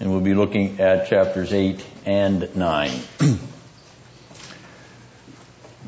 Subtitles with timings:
[0.00, 2.90] and we'll be looking at chapters 8 and 9.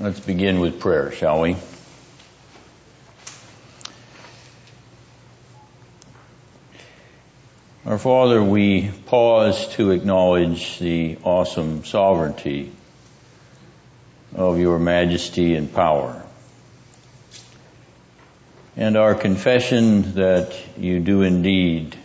[0.01, 1.57] Let's begin with prayer, shall we?
[7.87, 12.73] Our Father, we pause to acknowledge the awesome sovereignty
[14.35, 16.23] of your majesty and power.
[18.77, 21.97] And our confession that you do indeed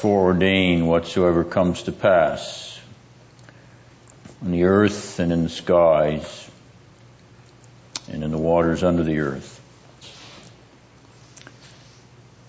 [0.00, 2.80] foreordain whatsoever comes to pass
[4.42, 6.50] on the earth and in the skies
[8.08, 9.60] and in the waters under the earth.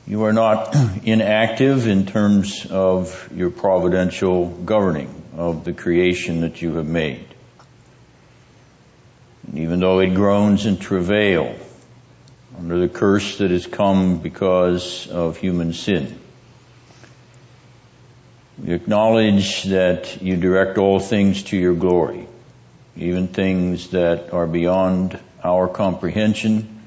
[0.05, 6.75] You are not inactive in terms of your providential governing of the creation that you
[6.75, 7.27] have made.
[9.47, 11.55] And even though it groans in travail
[12.57, 16.19] under the curse that has come because of human sin,
[18.63, 22.27] we acknowledge that you direct all things to your glory,
[22.95, 26.79] even things that are beyond our comprehension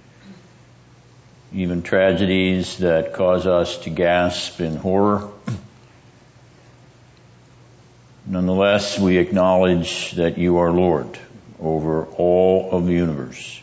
[1.55, 5.29] even tragedies that cause us to gasp in horror.
[8.27, 11.19] Nonetheless, we acknowledge that you are Lord
[11.61, 13.61] over all of the universe.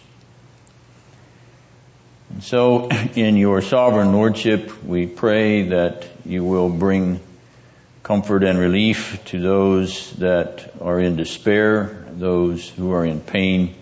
[2.32, 7.20] And so, in your sovereign lordship, we pray that you will bring
[8.10, 13.76] comfort and relief to those that are in despair, those who are in pain,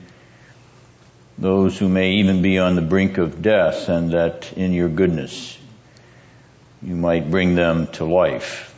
[1.38, 5.58] those who may even be on the brink of death and that in your goodness
[6.82, 8.76] you might bring them to life.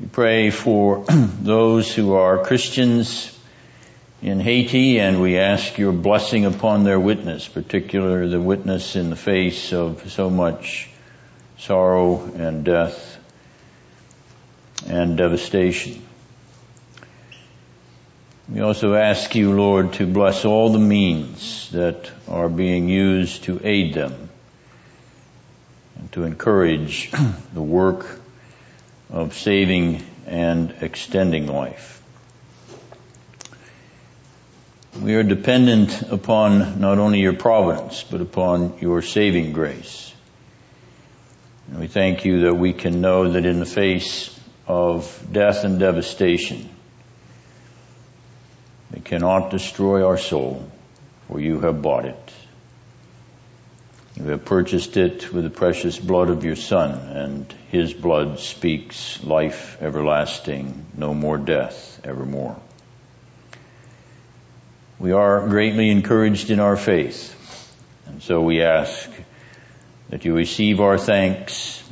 [0.00, 3.38] We pray for those who are Christians
[4.22, 9.16] in Haiti and we ask your blessing upon their witness, particularly the witness in the
[9.16, 10.88] face of so much
[11.58, 13.13] sorrow and death
[14.88, 16.02] and devastation.
[18.48, 23.58] We also ask you, Lord, to bless all the means that are being used to
[23.64, 24.28] aid them
[25.96, 27.10] and to encourage
[27.54, 28.20] the work
[29.10, 32.02] of saving and extending life.
[35.00, 40.12] We are dependent upon not only your providence, but upon your saving grace.
[41.70, 44.33] And we thank you that we can know that in the face
[44.66, 46.68] of death and devastation,
[48.92, 50.70] it cannot destroy our soul,
[51.28, 52.32] for you have bought it.
[54.16, 59.22] You have purchased it with the precious blood of your Son, and his blood speaks
[59.24, 62.56] life everlasting, no more death evermore.
[65.00, 67.34] We are greatly encouraged in our faith,
[68.06, 69.10] and so we ask
[70.10, 71.82] that you receive our thanks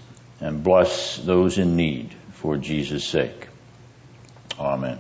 [0.41, 3.47] and bless those in need for Jesus' sake.
[4.59, 4.99] Amen.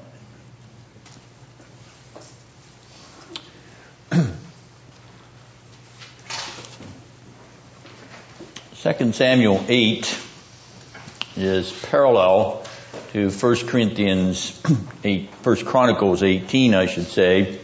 [8.74, 10.18] Second Samuel 8
[11.36, 12.64] is parallel
[13.12, 14.62] to 1 Corinthians
[15.02, 17.58] 8, 1 Chronicles 18, I should say.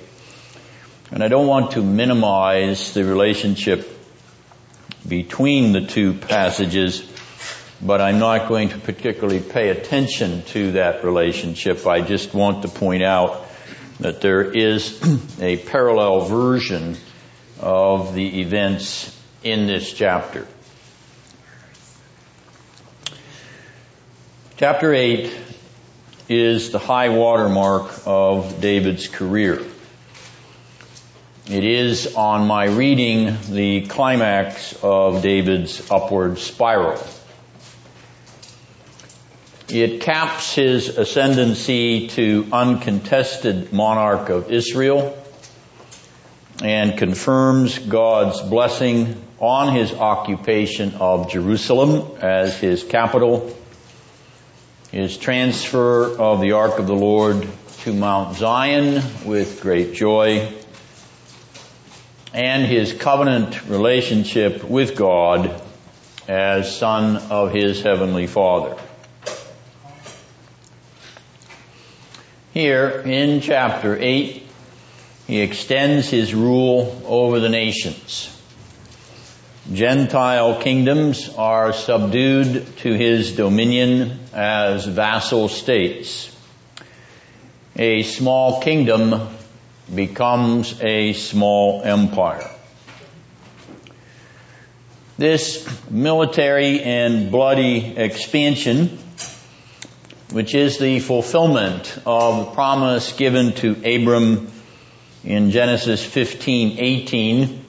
[1.13, 3.89] And I don't want to minimize the relationship
[5.07, 7.08] between the two passages,
[7.81, 11.87] but I'm not going to particularly pay attention to that relationship.
[11.87, 13.47] I just want to point out
[14.01, 15.01] that there is
[15.41, 16.97] a parallel version
[17.61, 20.47] of the events in this chapter.
[24.57, 25.37] Chapter 8
[26.29, 29.65] is the high watermark of David's career.
[31.49, 37.03] It is on my reading the climax of David's upward spiral.
[39.71, 45.17] It caps his ascendancy to uncontested monarch of Israel
[46.63, 53.55] and confirms God's blessing on his occupation of Jerusalem as his capital
[54.91, 57.47] his transfer of the Ark of the Lord
[57.83, 60.51] to Mount Zion with great joy,
[62.33, 65.61] and his covenant relationship with God
[66.27, 68.77] as son of his heavenly Father.
[72.59, 74.43] Here in chapter 8,
[75.29, 78.37] he extends his rule over the nations.
[79.73, 86.37] Gentile kingdoms are subdued to his dominion as vassal states.
[87.77, 89.29] A small kingdom
[89.95, 92.51] becomes a small empire.
[95.17, 98.99] This military and bloody expansion,
[100.31, 104.51] which is the fulfillment of the promise given to Abram
[105.25, 107.61] in Genesis 15:18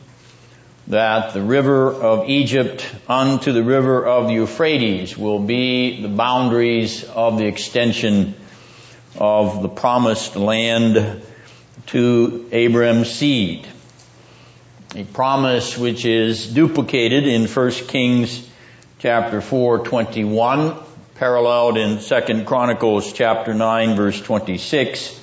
[0.88, 7.38] that the river of Egypt unto the river of Euphrates will be the boundaries of
[7.38, 8.36] the extension
[9.18, 11.22] of the promised land
[11.88, 13.68] to Abram's seed.
[14.96, 18.48] A promise which is duplicated in 1 Kings
[18.98, 20.76] chapter 4, 21,
[21.20, 25.20] paralleled in 2 Chronicles chapter 9 verse 26,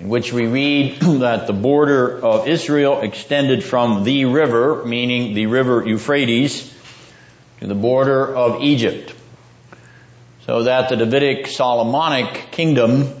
[0.00, 5.46] in which we read that the border of Israel extended from the river, meaning the
[5.46, 6.68] river Euphrates,
[7.60, 9.14] to the border of Egypt.
[10.46, 13.14] So that the Davidic Solomonic kingdom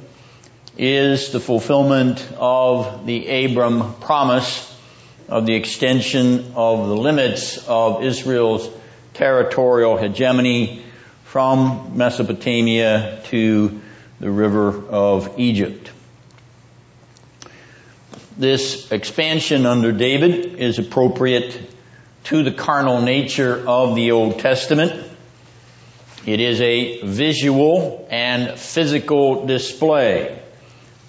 [0.76, 4.68] is the fulfillment of the Abram promise
[5.28, 8.68] of the extension of the limits of Israel's
[9.12, 10.83] territorial hegemony
[11.34, 13.80] from Mesopotamia to
[14.20, 15.90] the river of Egypt.
[18.38, 21.60] This expansion under David is appropriate
[22.26, 24.92] to the carnal nature of the Old Testament.
[26.24, 30.40] It is a visual and physical display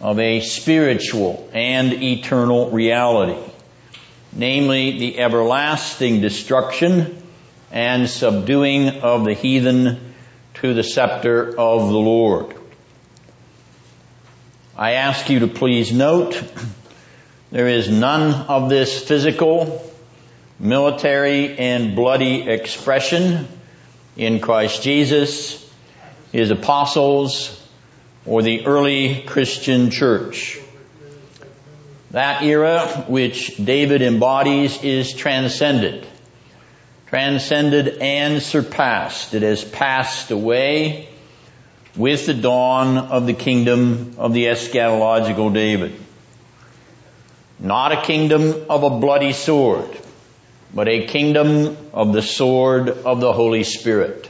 [0.01, 3.37] of a spiritual and eternal reality
[4.33, 7.21] namely the everlasting destruction
[7.71, 10.04] and subduing of the heathen
[10.55, 12.55] to the scepter of the Lord.
[14.77, 16.41] I ask you to please note
[17.51, 19.89] there is none of this physical,
[20.59, 23.47] military, and bloody expression
[24.17, 25.61] in Christ Jesus,
[26.31, 27.61] His apostles,
[28.25, 30.59] or the early Christian church.
[32.11, 36.07] That era which David embodies is transcended.
[37.15, 39.33] Transcended and surpassed.
[39.33, 41.07] It has passed away
[41.95, 45.97] with the dawn of the kingdom of the eschatological David.
[47.57, 49.97] Not a kingdom of a bloody sword,
[50.73, 54.29] but a kingdom of the sword of the Holy Spirit.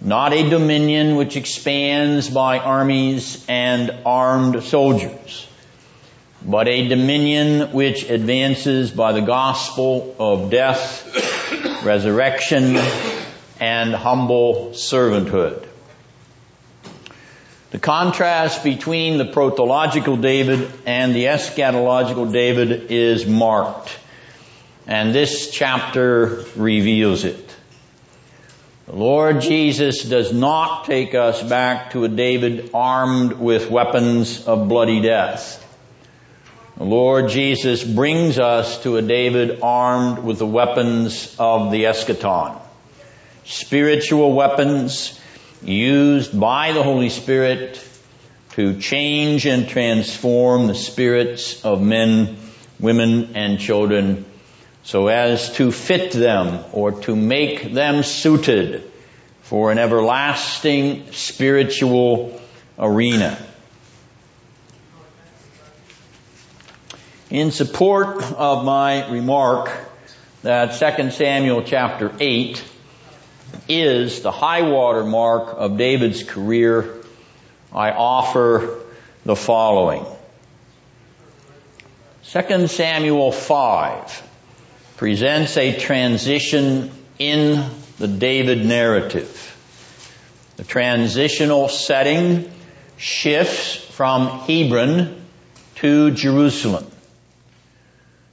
[0.00, 5.46] Not a dominion which expands by armies and armed soldiers
[6.46, 12.76] but a dominion which advances by the gospel of death, resurrection,
[13.58, 15.66] and humble servanthood.
[17.72, 23.98] The contrast between the protological David and the eschatological David is marked,
[24.86, 27.42] and this chapter reveals it.
[28.86, 34.68] The Lord Jesus does not take us back to a David armed with weapons of
[34.68, 35.64] bloody death.
[36.76, 42.60] The Lord Jesus brings us to a David armed with the weapons of the eschaton.
[43.46, 45.18] Spiritual weapons
[45.62, 47.82] used by the Holy Spirit
[48.50, 52.36] to change and transform the spirits of men,
[52.78, 54.26] women, and children
[54.82, 58.90] so as to fit them or to make them suited
[59.40, 62.38] for an everlasting spiritual
[62.78, 63.38] arena.
[67.30, 69.72] In support of my remark
[70.42, 72.62] that 2 Samuel chapter 8
[73.68, 77.02] is the high water mark of David's career,
[77.72, 78.78] I offer
[79.24, 80.06] the following.
[82.30, 84.22] 2 Samuel 5
[84.96, 89.52] presents a transition in the David narrative.
[90.58, 92.52] The transitional setting
[92.96, 95.26] shifts from Hebron
[95.76, 96.86] to Jerusalem.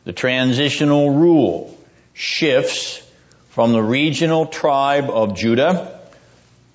[0.05, 1.77] The transitional rule
[2.13, 3.01] shifts
[3.49, 5.99] from the regional tribe of Judah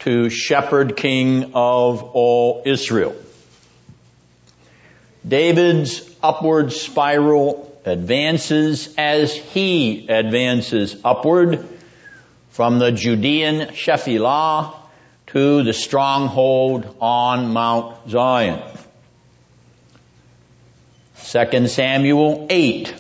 [0.00, 3.14] to shepherd king of all Israel.
[5.26, 11.66] David's upward spiral advances as he advances upward
[12.50, 14.75] from the Judean Shephelah
[15.28, 18.62] to the stronghold on Mount Zion.
[21.30, 22.94] 2 Samuel 8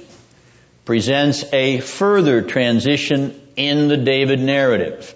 [0.88, 5.14] presents a further transition in the David narrative.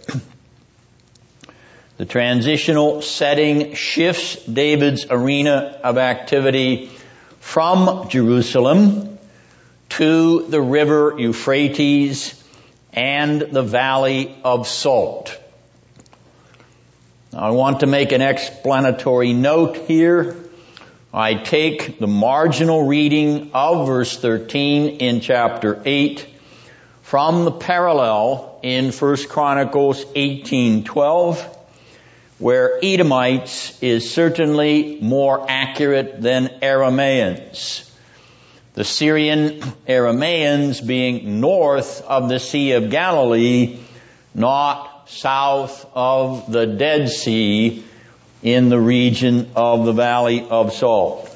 [1.97, 6.91] The transitional setting shifts David's arena of activity
[7.41, 9.19] from Jerusalem
[9.89, 12.39] to the river Euphrates
[12.93, 15.41] and the valley of Salt.
[17.33, 20.37] Now, I want to make an explanatory note here
[21.15, 26.27] I take the marginal reading of verse 13 in chapter 8
[27.03, 31.45] from the parallel in 1 Chronicles 18:12
[32.39, 37.91] where Edomites is certainly more accurate than Aramaeans.
[38.73, 43.77] The Syrian Aramaeans being north of the Sea of Galilee,
[44.35, 47.85] not south of the Dead Sea
[48.43, 51.29] in the region of the Valley of Salt.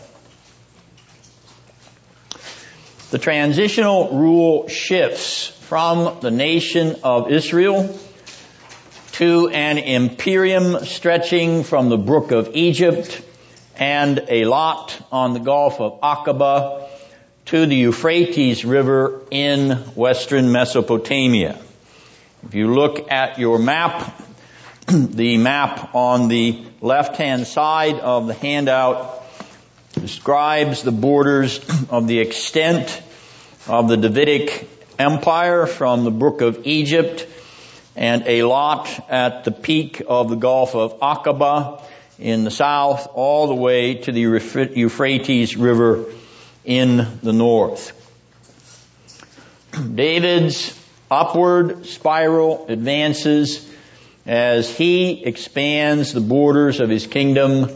[3.11, 7.97] The transitional rule shifts from the nation of Israel
[9.13, 13.23] to an imperium stretching from the brook of Egypt
[13.77, 16.89] and Eilat on the Gulf of Aqaba
[17.47, 21.59] to the Euphrates River in western Mesopotamia.
[22.45, 24.21] If you look at your map,
[24.87, 29.25] the map on the left-hand side of the handout
[29.95, 31.59] describes the borders
[31.90, 33.02] of the extent
[33.66, 37.26] of the Davidic Empire from the brook of Egypt
[37.97, 41.83] and Eilat at the peak of the Gulf of Aqaba
[42.21, 46.05] in the south all the way to the Euphrates River
[46.64, 47.93] in the north.
[49.73, 50.78] David's
[51.11, 53.65] upward spiral advances
[54.26, 57.71] as he expands the borders of his kingdom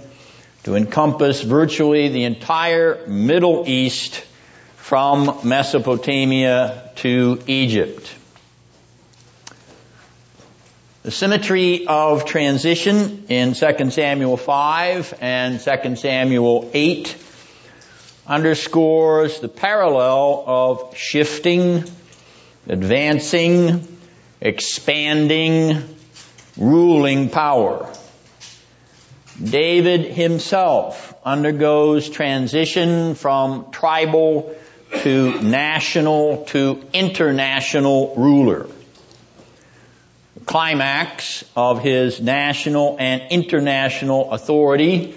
[0.64, 4.24] to encompass virtually the entire Middle East
[4.76, 8.14] from Mesopotamia to Egypt.
[11.02, 17.16] The symmetry of transition in 2 Samuel 5 and 2 Samuel 8
[18.26, 21.84] underscores the parallel of shifting,
[22.68, 23.86] advancing,
[24.42, 25.82] expanding,
[26.60, 27.92] ruling power.
[29.42, 34.54] David himself undergoes transition from tribal
[35.02, 38.66] to national to international ruler
[40.46, 45.14] climax of his national and international authority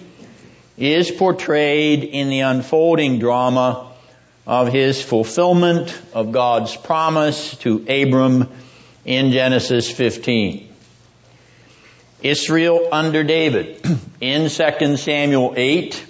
[0.78, 3.92] is portrayed in the unfolding drama
[4.46, 8.50] of his fulfillment of God's promise to Abram
[9.06, 10.73] in Genesis 15.
[12.24, 13.86] Israel under David
[14.22, 16.06] in 2 Samuel 8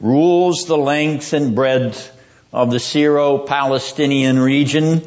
[0.00, 2.10] rules the length and breadth
[2.50, 5.02] of the Syro-Palestinian region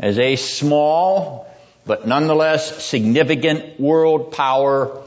[0.00, 1.46] as a small
[1.86, 5.00] but nonetheless significant world power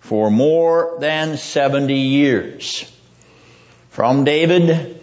[0.00, 2.90] for more than 70 years.
[3.88, 5.00] From David,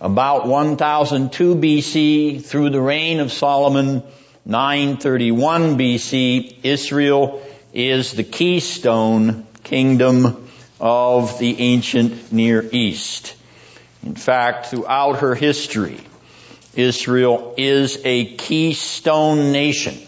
[0.00, 4.04] about 1002 BC through the reign of Solomon,
[4.46, 10.48] 931 BC, Israel is the keystone kingdom
[10.80, 13.36] of the ancient Near East.
[14.02, 16.00] In fact, throughout her history,
[16.74, 19.98] Israel is a keystone nation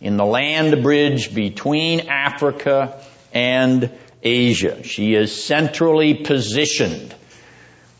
[0.00, 3.02] in the land bridge between Africa
[3.32, 3.90] and
[4.22, 4.82] Asia.
[4.84, 7.14] She is centrally positioned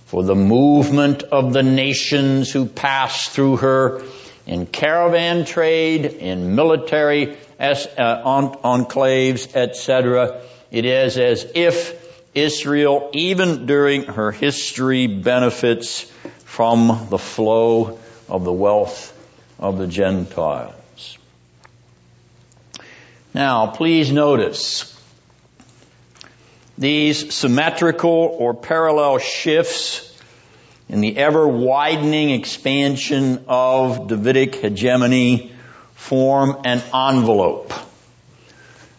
[0.07, 4.03] for the movement of the nations who pass through her
[4.47, 7.75] in caravan trade, in military Uh,
[8.63, 10.41] enclaves, etc.
[10.71, 16.03] It is as if Israel, even during her history, benefits
[16.45, 17.99] from the flow
[18.29, 19.13] of the wealth
[19.59, 21.19] of the Gentiles.
[23.35, 24.95] Now, please notice
[26.77, 30.05] these symmetrical or parallel shifts
[30.89, 35.53] in the ever widening expansion of Davidic hegemony
[36.09, 37.73] form an envelope.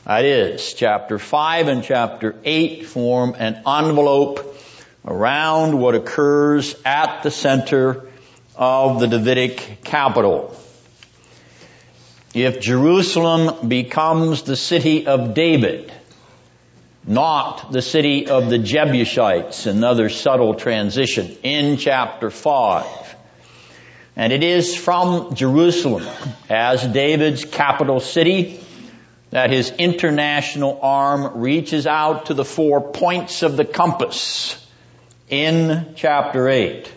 [0.06, 4.58] That is, chapter 5 and chapter 8 form an envelope
[5.06, 8.08] around what occurs at the center
[8.56, 10.56] of the Davidic capital
[12.34, 15.92] if Jerusalem becomes the city of David,
[17.08, 23.09] not the city of the Jebusites, another subtle transition in chapter 5.
[24.20, 26.06] And it is from Jerusalem
[26.50, 28.60] as David's capital city
[29.30, 34.62] that his international arm reaches out to the four points of the compass
[35.30, 36.92] in chapter 8.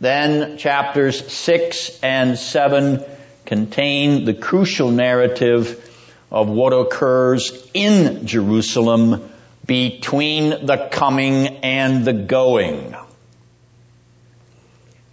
[0.00, 3.02] Then chapters 6 and 7
[3.46, 5.82] contain the crucial narrative
[6.30, 9.30] of what occurs in Jerusalem
[9.64, 12.94] between the coming and the going.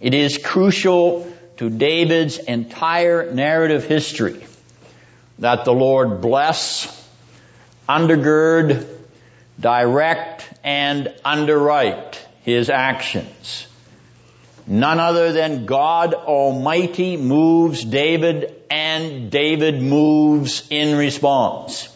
[0.00, 4.44] It is crucial to David's entire narrative history
[5.38, 6.86] that the Lord bless,
[7.88, 8.86] undergird,
[9.58, 13.66] direct, and underwrite his actions.
[14.66, 21.88] None other than God Almighty moves David and David moves in response.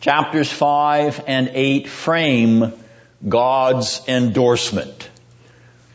[0.00, 2.72] Chapters 5 and 8 frame
[3.28, 5.07] God's endorsement.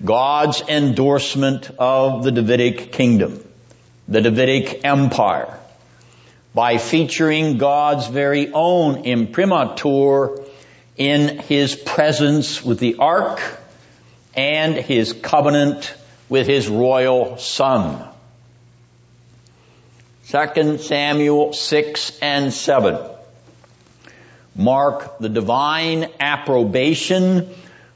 [0.04, 3.44] God's endorsement of the Davidic kingdom,
[4.08, 5.58] the Davidic empire,
[6.54, 10.42] by featuring God's very own imprimatur
[10.98, 13.42] in his presence with the ark
[14.36, 15.96] and his covenant
[16.30, 18.08] with his royal son.
[20.28, 22.98] 2 Samuel 6 and 7
[24.56, 27.50] mark the divine approbation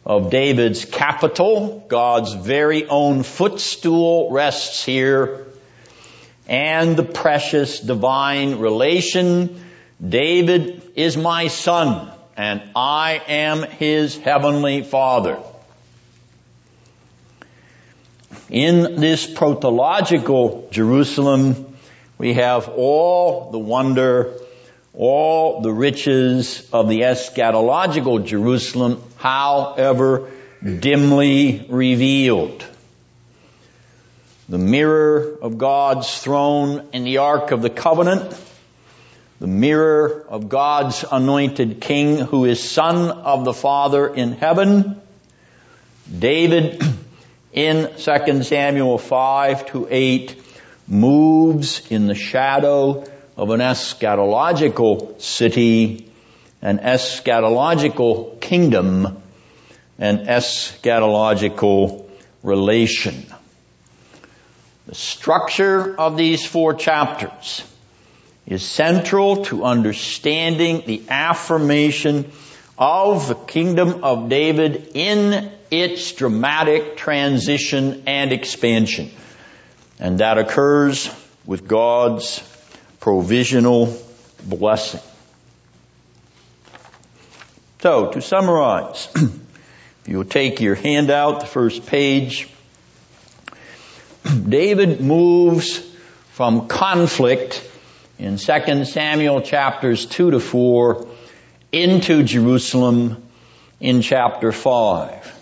[0.07, 1.85] of David's capital.
[1.89, 5.45] God's very own footstool rests here.
[6.47, 9.61] And the precious divine relation,
[10.01, 15.39] David is my son and I am his heavenly father.
[18.49, 21.75] In this protological Jerusalem,
[22.17, 24.39] we have all the wonder,
[24.93, 30.29] all the riches of the eschatological Jerusalem, however
[30.63, 32.65] dimly revealed.
[34.49, 38.33] The mirror of God's throne in the Ark of the Covenant,
[39.39, 45.01] the mirror of God's anointed King who is Son of the Father in heaven,
[46.17, 46.81] David
[47.53, 50.41] in 2 Samuel 5 to 8
[50.87, 53.03] moves in the shadow
[53.35, 56.06] of an eschatological city,
[56.67, 59.23] an eschatological kingdom,
[59.99, 62.05] an eschatological
[62.43, 63.25] relation.
[64.87, 67.63] The structure of these four chapters
[68.45, 72.29] is central to understanding the affirmation
[72.77, 79.09] of the kingdom of David in its dramatic transition and expansion.
[79.99, 81.09] And that occurs
[81.45, 82.43] with God's
[82.99, 83.97] provisional
[84.43, 84.99] blessing.
[87.79, 92.49] So, to summarize, if you'll take your handout, the first page,
[94.49, 95.77] David moves
[96.31, 97.63] from conflict
[98.17, 101.07] in 2 Samuel chapters 2 to 4
[101.71, 103.23] into Jerusalem
[103.79, 105.39] in chapter 5.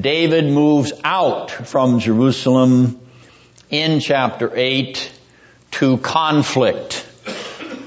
[0.00, 3.00] David moves out from Jerusalem
[3.70, 5.12] in chapter 8
[5.72, 7.06] to conflict.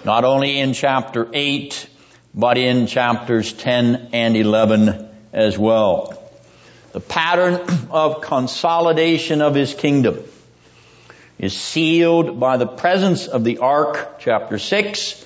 [0.06, 1.89] Not only in chapter 8,
[2.34, 6.19] but in chapters 10 and 11 as well.
[6.91, 7.60] The pattern
[7.91, 10.24] of consolidation of his kingdom
[11.39, 15.26] is sealed by the presence of the ark, chapter 6,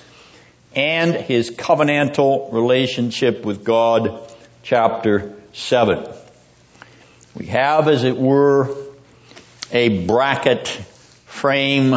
[0.74, 4.20] and his covenantal relationship with God,
[4.62, 6.06] chapter 7.
[7.34, 8.74] We have, as it were,
[9.70, 10.68] a bracket
[11.26, 11.94] frame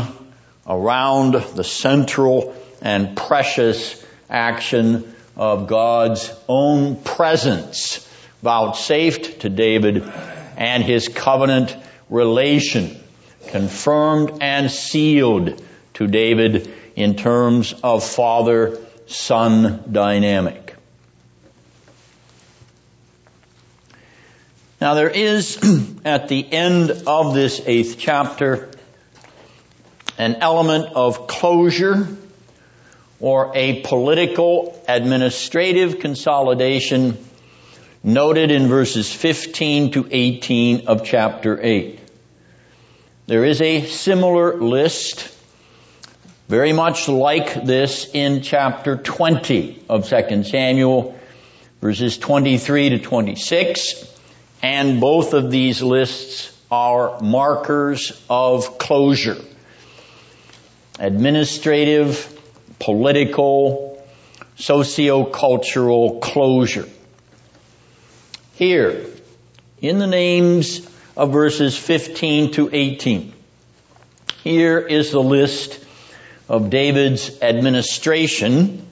[0.67, 4.00] around the central and precious
[4.31, 8.07] action of God's own presence
[8.41, 10.03] vouchsafed to David
[10.57, 11.75] and his covenant
[12.09, 12.97] relation
[13.47, 15.61] confirmed and sealed
[15.95, 20.75] to David in terms of father-son dynamic.
[24.79, 25.57] Now there is,
[26.05, 28.69] at the end of this eighth chapter,
[30.17, 32.07] an element of closure
[33.21, 37.17] or a political administrative consolidation
[38.03, 41.99] noted in verses 15 to 18 of chapter 8.
[43.27, 45.33] There is a similar list,
[46.49, 51.17] very much like this in chapter 20 of 2 Samuel,
[51.79, 54.19] verses 23 to 26,
[54.63, 59.37] and both of these lists are markers of closure.
[60.99, 62.40] Administrative,
[62.81, 64.03] political,
[64.57, 66.87] socio-cultural closure.
[68.55, 69.05] Here,
[69.81, 73.33] in the names of verses 15 to 18,
[74.43, 75.79] here is the list
[76.49, 78.85] of David's administration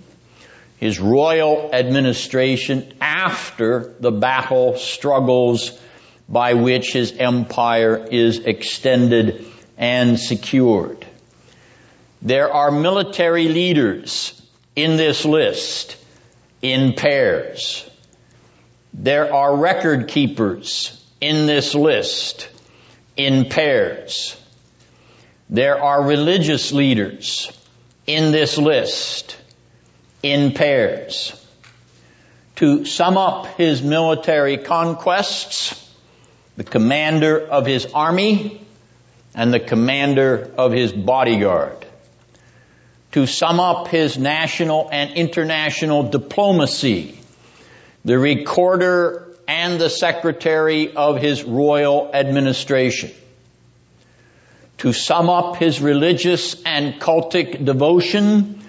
[0.79, 5.77] his royal administration after the battle struggles
[6.29, 9.45] by which his empire is extended
[9.77, 11.05] and secured.
[12.21, 14.41] There are military leaders
[14.75, 15.95] in this list
[16.61, 17.89] in pairs.
[18.93, 22.49] There are record keepers in this list
[23.15, 24.35] in pairs.
[25.49, 27.51] There are religious leaders
[28.05, 29.37] in this list
[30.21, 31.33] in pairs.
[32.57, 35.89] To sum up his military conquests,
[36.57, 38.61] the commander of his army,
[39.33, 41.85] and the commander of his bodyguard.
[43.13, 47.19] To sum up his national and international diplomacy,
[48.05, 53.09] the recorder and the secretary of his royal administration.
[54.79, 58.61] To sum up his religious and cultic devotion,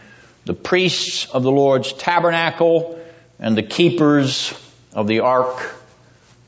[0.47, 2.99] the priests of the Lord's tabernacle
[3.39, 4.55] and the keepers
[4.95, 5.75] of the ark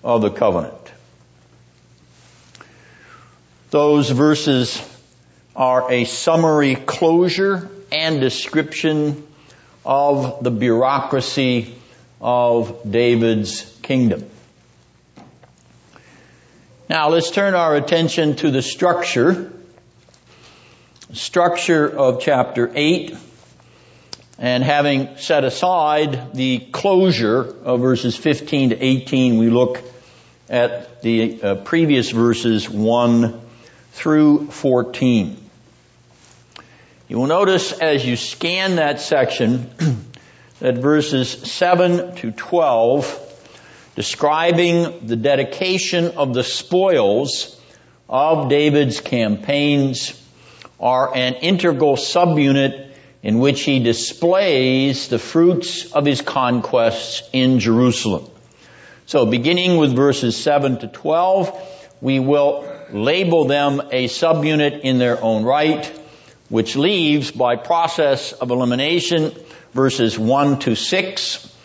[0.02, 0.74] of the covenant.
[3.70, 4.82] Those verses
[5.54, 9.26] are a summary closure and description
[9.84, 11.74] of the bureaucracy
[12.20, 14.24] of David's kingdom.
[16.88, 19.52] Now let's turn our attention to the structure,
[21.12, 23.16] structure of chapter 8,
[24.38, 29.82] and having set aside the closure of verses 15 to 18, we look
[30.48, 33.40] at the uh, previous verses 1
[33.92, 35.41] through 14.
[37.12, 39.68] You will notice as you scan that section
[40.60, 47.60] that verses 7 to 12 describing the dedication of the spoils
[48.08, 50.18] of David's campaigns
[50.80, 58.26] are an integral subunit in which he displays the fruits of his conquests in Jerusalem.
[59.04, 65.22] So beginning with verses 7 to 12, we will label them a subunit in their
[65.22, 65.98] own right,
[66.52, 69.32] which leaves by process of elimination
[69.72, 71.56] verses 1 to 6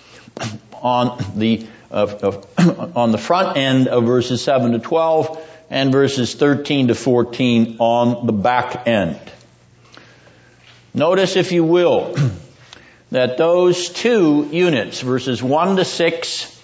[0.82, 2.42] on the uh,
[2.96, 8.28] on the front end of verses 7 to 12 and verses 13 to 14 on
[8.28, 9.20] the back end.
[10.94, 12.16] Notice if you will
[13.12, 16.62] that those two units, verses 1 to 6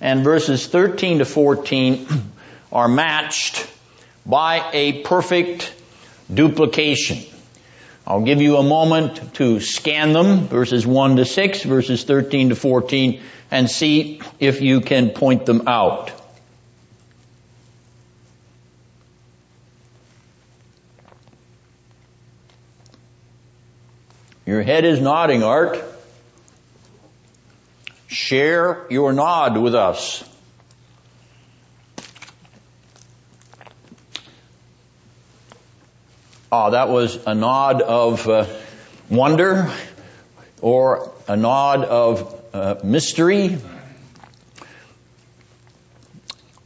[0.00, 2.06] and verses 13 to 14
[2.72, 3.70] are matched
[4.24, 5.74] by a perfect
[6.32, 7.35] duplication.
[8.06, 12.54] I'll give you a moment to scan them, verses 1 to 6, verses 13 to
[12.54, 16.12] 14, and see if you can point them out.
[24.46, 25.82] Your head is nodding, Art.
[28.06, 30.22] Share your nod with us.
[36.50, 38.46] Ah, that was a nod of uh,
[39.10, 39.68] wonder
[40.62, 43.58] or a nod of uh, mystery.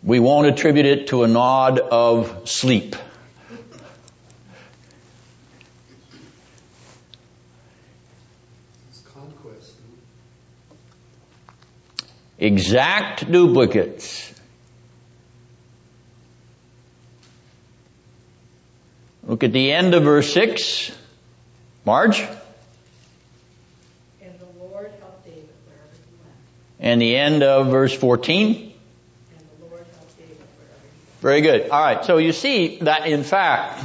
[0.02, 2.94] We won't attribute it to a nod of sleep.
[12.38, 14.39] Exact duplicates.
[19.30, 20.90] Look at the end of verse 6.
[21.84, 22.18] Marge?
[24.20, 26.34] And the Lord helped David wherever he went.
[26.80, 28.46] And the end of verse 14.
[28.46, 28.64] And
[29.60, 31.70] the Lord helped David wherever he Very good.
[31.70, 33.84] Alright, so you see that in fact,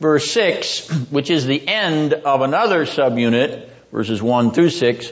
[0.00, 5.10] verse 6, which is the end of another subunit, verses 1 through 6,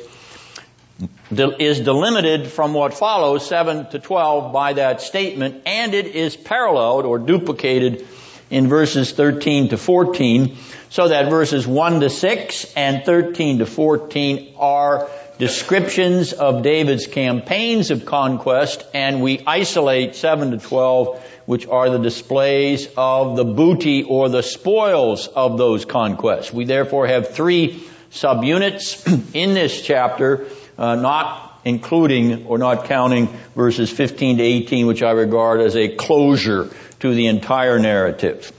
[1.31, 7.05] is delimited from what follows, 7 to 12, by that statement, and it is paralleled
[7.05, 8.07] or duplicated
[8.51, 10.57] in verses 13 to 14,
[10.89, 17.91] so that verses 1 to 6 and 13 to 14 are descriptions of David's campaigns
[17.91, 24.03] of conquest, and we isolate 7 to 12, which are the displays of the booty
[24.03, 26.53] or the spoils of those conquests.
[26.53, 30.47] We therefore have three subunits in this chapter,
[30.79, 35.89] uh, not including or not counting verses 15 to 18, which I regard as a
[35.89, 38.53] closure to the entire narrative.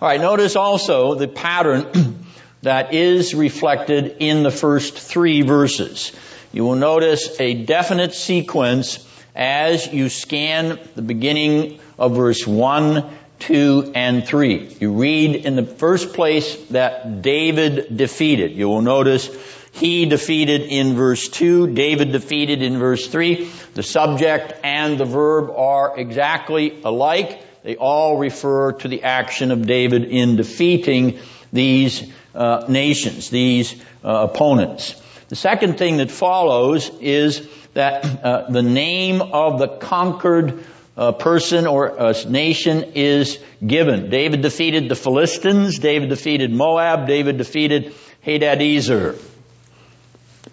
[0.00, 2.24] Alright, notice also the pattern
[2.62, 6.12] that is reflected in the first three verses.
[6.52, 8.98] You will notice a definite sequence
[9.34, 13.04] as you scan the beginning of verse 1,
[13.40, 14.76] 2, and 3.
[14.80, 18.52] You read in the first place that David defeated.
[18.52, 19.28] You will notice
[19.74, 23.50] he defeated in verse 2, David defeated in verse 3.
[23.74, 27.42] The subject and the verb are exactly alike.
[27.64, 31.18] They all refer to the action of David in defeating
[31.52, 34.94] these uh, nations, these uh, opponents.
[35.28, 40.64] The second thing that follows is that uh, the name of the conquered
[40.96, 44.08] uh, person or uh, nation is given.
[44.08, 45.80] David defeated the Philistines.
[45.80, 47.08] David defeated Moab.
[47.08, 47.92] David defeated
[48.24, 49.18] Hadadezer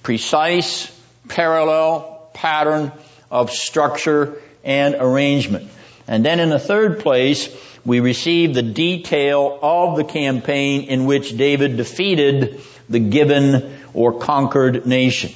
[0.04, 0.92] precise,
[1.28, 2.92] parallel pattern
[3.30, 5.70] of structure and arrangement.
[6.08, 7.50] And then in the third place,
[7.86, 14.86] we receive the detail of the campaign in which David defeated the given or conquered
[14.86, 15.32] nation.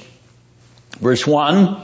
[0.98, 1.80] Verse 1,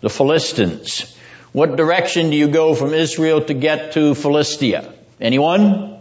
[0.00, 1.16] the Philistines.
[1.52, 4.92] What direction do you go from Israel to get to Philistia?
[5.20, 5.98] Anyone?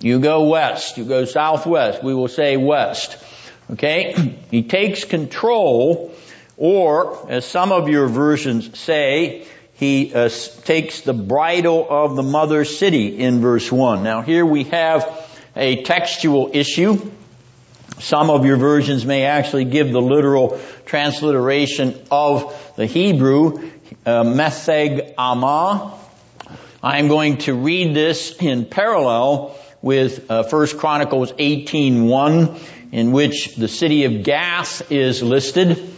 [0.00, 0.98] You go west.
[0.98, 2.02] You go southwest.
[2.02, 3.16] We will say west.
[3.70, 4.38] Okay?
[4.50, 6.14] He takes control,
[6.56, 10.28] or as some of your versions say, he uh,
[10.64, 14.04] takes the bridle of the mother city in verse 1.
[14.04, 17.10] Now here we have a textual issue.
[17.98, 23.70] Some of your versions may actually give the literal transliteration of the Hebrew,
[24.06, 25.98] uh, Metheg Amah.
[26.82, 32.58] I'm going to read this in parallel with uh, 1 Chronicles 18.1
[32.94, 35.92] in which the city of Gath is listed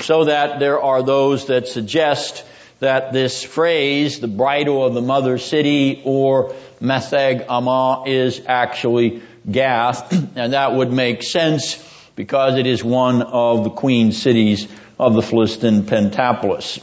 [0.00, 2.44] so that there are those that suggest
[2.80, 10.12] that this phrase, the bridle of the mother city or Metheg Amah is actually Gath,
[10.36, 11.78] and that would make sense
[12.16, 14.66] because it is one of the queen cities
[14.98, 16.80] of the Philistine Pentapolis.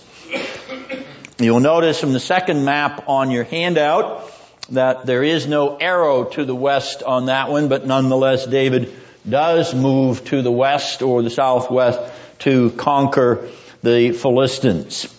[1.38, 4.32] You'll notice from the second map on your handout
[4.70, 8.94] that there is no arrow to the west on that one, but nonetheless David
[9.30, 12.00] does move to the west or the southwest
[12.40, 13.50] to conquer
[13.84, 15.16] the Philistines.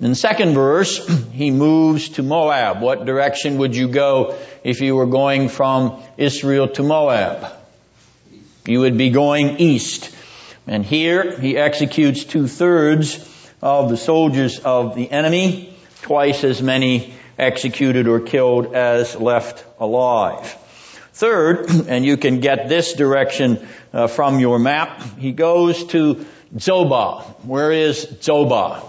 [0.00, 2.80] In the second verse, he moves to Moab.
[2.80, 7.52] What direction would you go if you were going from Israel to Moab?
[8.66, 10.14] You would be going east.
[10.66, 13.28] And here he executes two thirds
[13.60, 20.56] of the soldiers of the enemy, twice as many executed or killed as left alive.
[21.22, 27.22] Third, and you can get this direction uh, from your map, he goes to Zobah.
[27.44, 28.82] Where is Zobah?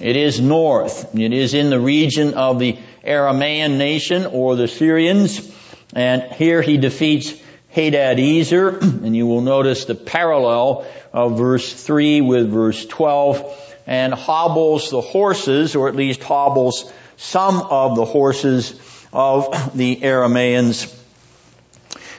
[0.00, 1.12] It is north.
[1.18, 5.52] It is in the region of the Aramaean nation or the Syrians.
[5.92, 7.34] And here he defeats
[7.74, 14.90] Hadadezer, and you will notice the parallel of verse 3 with verse 12, and hobbles
[14.90, 18.78] the horses, or at least hobbles some of the horses
[19.12, 20.98] of the Aramaeans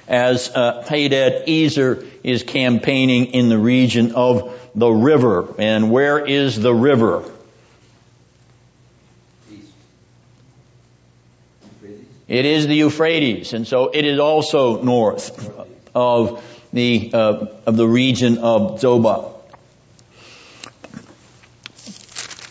[0.08, 5.54] as uh, Hadadezer is campaigning in the region of the river.
[5.58, 7.24] And where is the river?
[12.28, 17.88] It is the Euphrates, and so it is also north of the uh, of the
[17.88, 19.34] region of Zobah.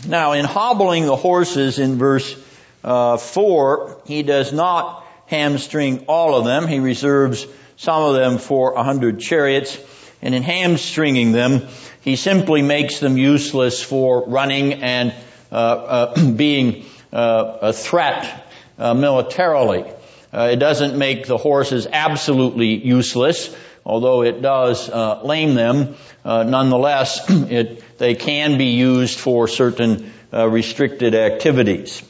[0.06, 2.36] Now, in hobbling the horses in verse
[2.84, 6.66] uh, four, he does not hamstring all of them.
[6.66, 9.78] He reserves some of them for a hundred chariots,
[10.20, 11.68] and in hamstringing them,
[12.02, 15.14] he simply makes them useless for running and
[15.50, 18.46] uh, uh being uh, a threat
[18.78, 19.84] uh, militarily.
[20.32, 25.94] Uh, it doesn't make the horses absolutely useless, although it does uh, lame them.
[26.24, 32.02] Nonetheless, it, they can be used for certain uh, restricted activities.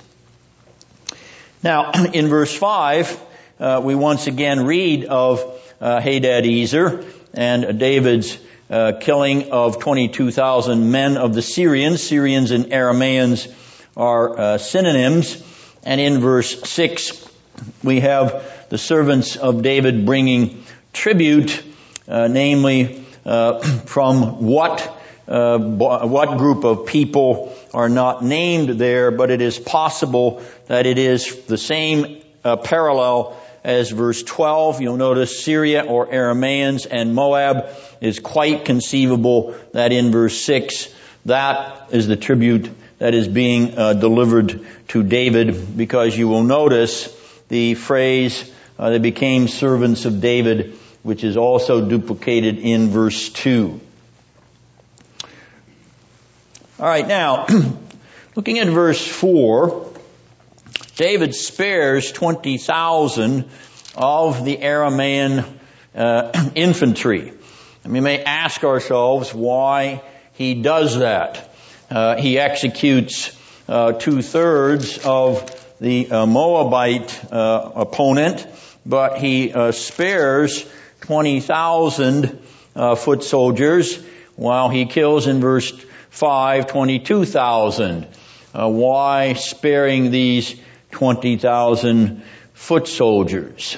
[1.63, 3.21] Now, in verse five,
[3.61, 8.39] uh, we once again read of uh, Hadadezer and David's
[9.01, 12.03] killing of 22,000 men of the Syrians.
[12.03, 13.53] Syrians and Aramaeans
[13.97, 15.43] are synonyms.
[15.85, 17.29] And in verse 6,
[17.83, 21.63] we have the servants of David bringing tribute,
[22.09, 25.02] uh, namely uh, from what
[25.33, 30.99] uh, what group of people are not named there, but it is possible that it
[30.99, 34.83] is the same uh, parallel as verse 12.
[34.83, 37.69] You'll notice Syria or Aramaeans and Moab
[38.01, 42.69] is quite conceivable that in verse 6 that is the tribute
[42.99, 47.09] that is being uh, delivered to David because you will notice
[47.49, 53.81] the phrase uh, they became servants of David which is also duplicated in verse 2.
[56.83, 57.47] Alright, now,
[58.35, 59.89] looking at verse 4,
[60.97, 63.49] David spares 20,000
[63.95, 65.45] of the Aramaean
[65.95, 67.35] uh, infantry.
[67.85, 71.55] And we may ask ourselves why he does that.
[71.89, 73.31] Uh, he executes
[73.69, 78.45] uh, two thirds of the uh, Moabite uh, opponent,
[78.85, 80.69] but he uh, spares
[81.03, 82.43] 20,000
[82.75, 85.73] uh, foot soldiers, while he kills in verse
[86.13, 88.07] 5 22,000.
[88.53, 90.55] why sparing these
[90.93, 92.23] 20,000
[92.55, 93.77] foot soldiers?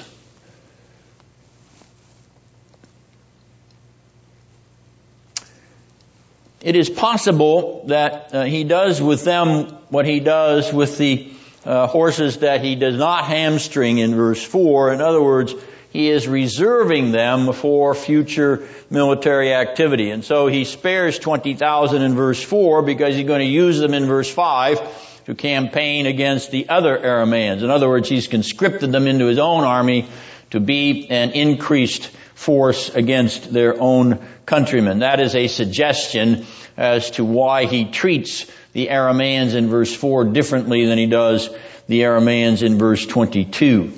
[6.65, 11.31] it is possible that uh, he does with them what he does with the
[11.63, 14.91] uh, horses that he does not hamstring in verse 4.
[14.93, 15.53] In other words,
[15.95, 20.09] he is reserving them for future military activity.
[20.09, 24.05] And so he spares 20,000 in verse 4 because he's going to use them in
[24.05, 27.63] verse 5 to campaign against the other Aramaeans.
[27.63, 30.09] In other words, he's conscripted them into his own army
[30.51, 34.99] to be an increased force against their own countrymen.
[34.99, 40.87] That is a suggestion as to why he treats the Aramaeans in verse 4 differently
[40.87, 41.49] than he does
[41.87, 43.93] the Aramaeans in verse 22.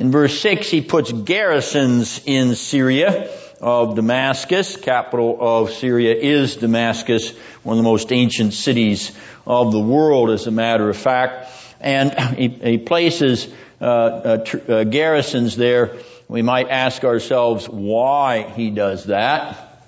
[0.00, 4.78] In verse 6, he puts garrisons in Syria of Damascus.
[4.78, 9.12] Capital of Syria is Damascus, one of the most ancient cities
[9.46, 11.52] of the world, as a matter of fact.
[11.80, 13.46] And he, he places
[13.78, 15.98] uh, uh, tr- uh, garrisons there.
[16.28, 19.84] We might ask ourselves why he does that.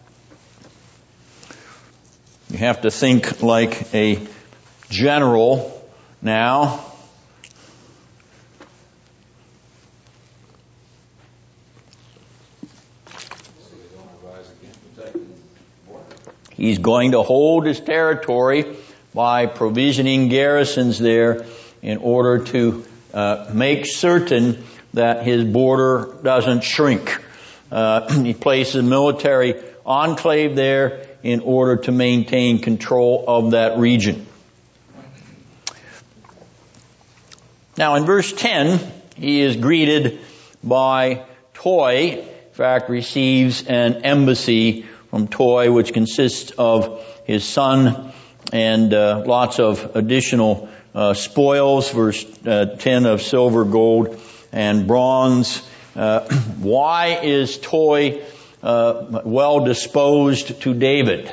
[2.51, 4.21] You have to think like a
[4.91, 5.83] general
[6.21, 6.92] now.
[16.63, 18.77] He's going to hold his territory
[19.13, 21.45] by provisioning garrisons there
[21.83, 24.63] in order to uh, make certain
[24.95, 27.21] that his border doesn't shrink.
[27.73, 34.25] Uh, he places a military enclave there in order to maintain control of that region.
[37.77, 38.79] Now in verse 10,
[39.17, 40.21] he is greeted
[40.63, 48.15] by Toi, in fact receives an embassy from Toi which consists of his son
[48.51, 54.19] and uh, lots of additional uh, spoils, verse uh, 10 of silver, gold,
[54.53, 55.69] and bronze.
[55.95, 56.21] Uh,
[56.61, 58.23] why is Toi
[58.63, 61.31] uh, well disposed to David.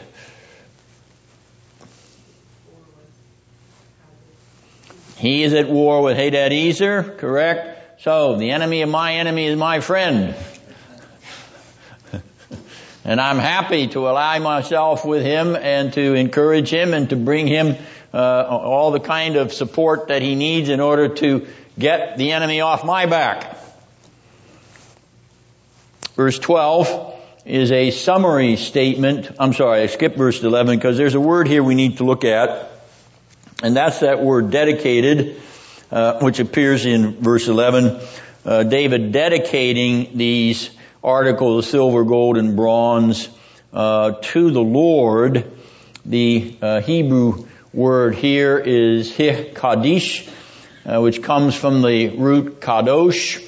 [5.15, 8.01] He is at war with Hadadezer, correct?
[8.01, 10.35] So the enemy of my enemy is my friend.
[13.05, 17.47] And I'm happy to ally myself with him and to encourage him and to bring
[17.47, 17.75] him
[18.13, 22.61] uh, all the kind of support that he needs in order to get the enemy
[22.61, 23.57] off my back.
[26.15, 29.31] Verse 12, is a summary statement.
[29.39, 32.23] I'm sorry, I skipped verse 11 because there's a word here we need to look
[32.23, 32.69] at.
[33.63, 35.41] And that's that word dedicated,
[35.91, 37.99] uh, which appears in verse 11.
[38.45, 40.69] Uh, David dedicating these
[41.03, 43.29] articles of silver, gold, and bronze
[43.73, 45.51] uh, to the Lord.
[46.05, 50.27] The uh, Hebrew word here is hikadish,
[50.85, 53.45] uh, which comes from the root kadosh,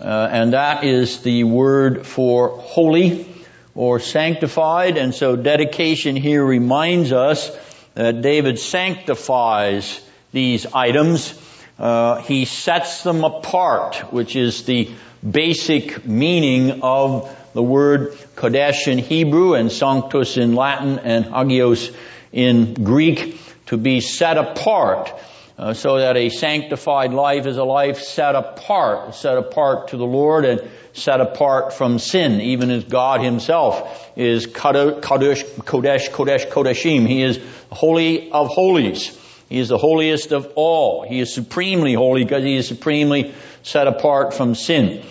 [0.00, 3.26] uh, and that is the word for holy
[3.74, 4.96] or sanctified.
[4.96, 7.50] And so dedication here reminds us
[7.94, 10.00] that David sanctifies
[10.32, 11.40] these items.
[11.78, 14.90] Uh, he sets them apart, which is the
[15.28, 21.90] basic meaning of the word kodesh in Hebrew and sanctus in Latin and hagios
[22.32, 25.12] in Greek to be set apart.
[25.56, 30.04] Uh, so that a sanctified life is a life set apart, set apart to the
[30.04, 37.06] Lord and set apart from sin, even as God himself is Kodesh, Kodesh, Kodesh, Kodeshim.
[37.06, 37.38] He is
[37.70, 39.16] holy of holies.
[39.48, 41.06] He is the holiest of all.
[41.06, 45.04] He is supremely holy because he is supremely set apart from sin.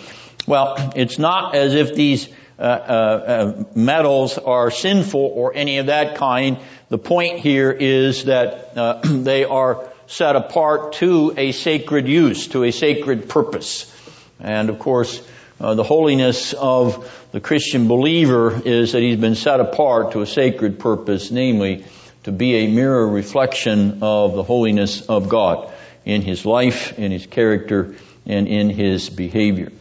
[0.46, 5.86] Well, it's not as if these uh, uh, uh, metals are sinful or any of
[5.86, 6.58] that kind.
[6.88, 12.64] The point here is that uh, they are set apart to a sacred use, to
[12.64, 13.90] a sacred purpose.
[14.38, 15.26] And of course,
[15.60, 20.26] uh, the holiness of the Christian believer is that he's been set apart to a
[20.26, 21.84] sacred purpose, namely
[22.24, 25.72] to be a mirror reflection of the holiness of God
[26.04, 27.94] in his life, in his character,
[28.26, 29.72] and in his behavior.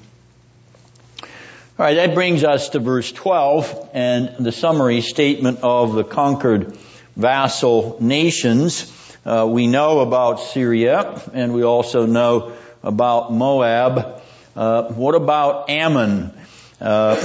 [1.80, 6.78] Alright, that brings us to verse 12 and the summary statement of the conquered
[7.16, 8.92] vassal nations.
[9.26, 14.22] Uh, we know about Syria, and we also know about Moab.
[14.56, 16.32] Uh, what about Ammon?
[16.80, 17.16] Uh,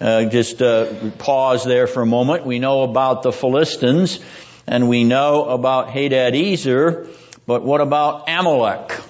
[0.00, 2.46] uh just uh, pause there for a moment.
[2.46, 4.18] We know about the Philistines,
[4.66, 7.08] and we know about Hadadezer,
[7.46, 9.00] but what about Amalek?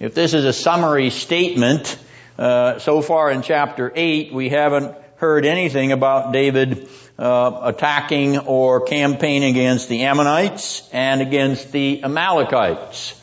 [0.00, 1.98] If this is a summary statement,
[2.38, 6.88] uh, so far in chapter 8, we haven't heard anything about David
[7.18, 13.18] uh, attacking or campaigning against the Ammonites and against the Amalekites.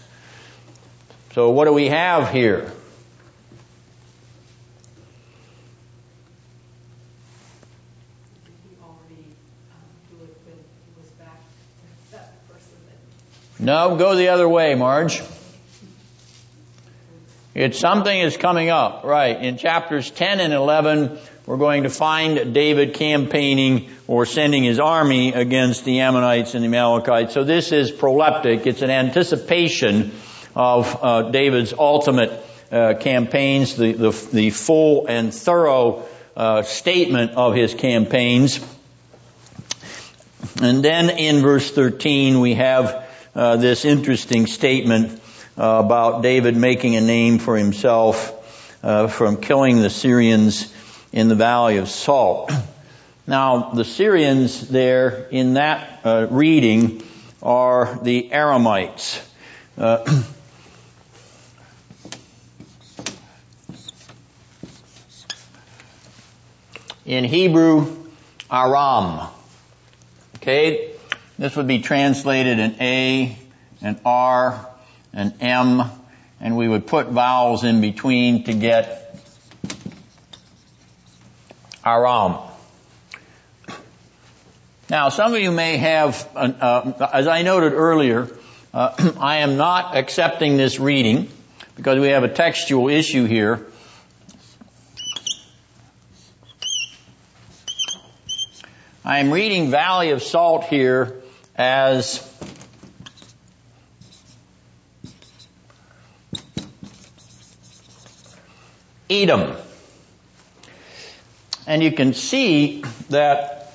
[1.34, 2.72] So what do we have here?
[8.46, 9.36] He already
[9.70, 11.42] um, do it when he was back
[13.64, 15.22] No, go the other way, Marge.
[17.56, 19.42] It's something is coming up, right.
[19.42, 25.32] In chapters 10 and 11, we're going to find David campaigning or sending his army
[25.32, 27.34] against the Ammonites and the Amalekites.
[27.34, 28.66] So this is proleptic.
[28.66, 30.12] It's an anticipation
[30.58, 32.34] of uh, David's ultimate
[32.70, 36.04] uh, campaigns, the, the, the, full and thorough
[36.36, 38.60] uh, statement of his campaigns.
[40.62, 43.03] And then in verse 13 we have
[43.36, 45.22] uh, this interesting statement
[45.58, 48.32] uh, about David making a name for himself
[48.84, 50.74] uh, from killing the Syrians
[51.12, 52.52] in the Valley of Salt.
[53.26, 57.02] Now, the Syrians there in that uh, reading
[57.42, 59.26] are the Aramites.
[67.06, 67.96] In Hebrew,
[68.52, 69.28] Aram.
[70.38, 70.93] Okay,
[71.44, 73.38] this would be translated an A,
[73.82, 74.66] an R,
[75.12, 75.84] an M,
[76.40, 79.20] and we would put vowels in between to get
[81.86, 82.38] Aram.
[84.90, 88.30] Now, some of you may have, uh, uh, as I noted earlier,
[88.74, 91.28] uh, I am not accepting this reading
[91.76, 93.66] because we have a textual issue here.
[99.04, 101.20] I am reading Valley of Salt here
[101.56, 102.30] as
[109.10, 109.56] Edom.
[111.68, 113.72] And you can see that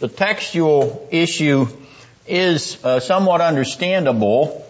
[0.00, 1.66] the textual issue
[2.26, 4.64] is uh, somewhat understandable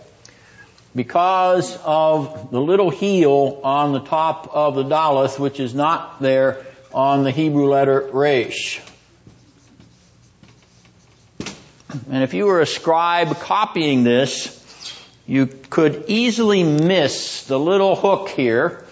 [0.95, 6.65] because of the little heel on the top of the Daleth, which is not there
[6.93, 8.81] on the Hebrew letter Resh.
[12.11, 14.53] And if you were a scribe copying this,
[15.27, 18.85] you could easily miss the little hook here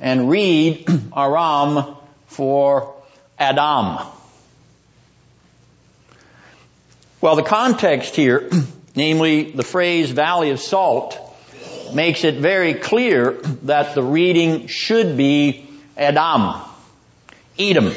[0.00, 1.96] and read Aram
[2.26, 2.94] for
[3.38, 4.06] Adam.
[7.20, 8.50] Well, the context here,
[8.96, 11.18] namely the phrase Valley of Salt,
[11.94, 13.32] makes it very clear
[13.62, 16.60] that the reading should be Adam,
[17.58, 17.92] Edom,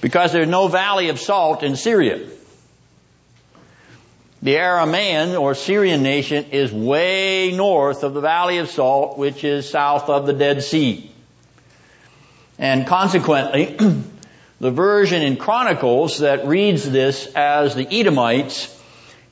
[0.00, 2.28] because there's no Valley of Salt in Syria.
[4.42, 9.70] The Aramaean or Syrian nation is way north of the Valley of Salt, which is
[9.70, 11.08] south of the Dead Sea.
[12.58, 13.76] And consequently,
[14.60, 18.76] the version in Chronicles that reads this as the Edomites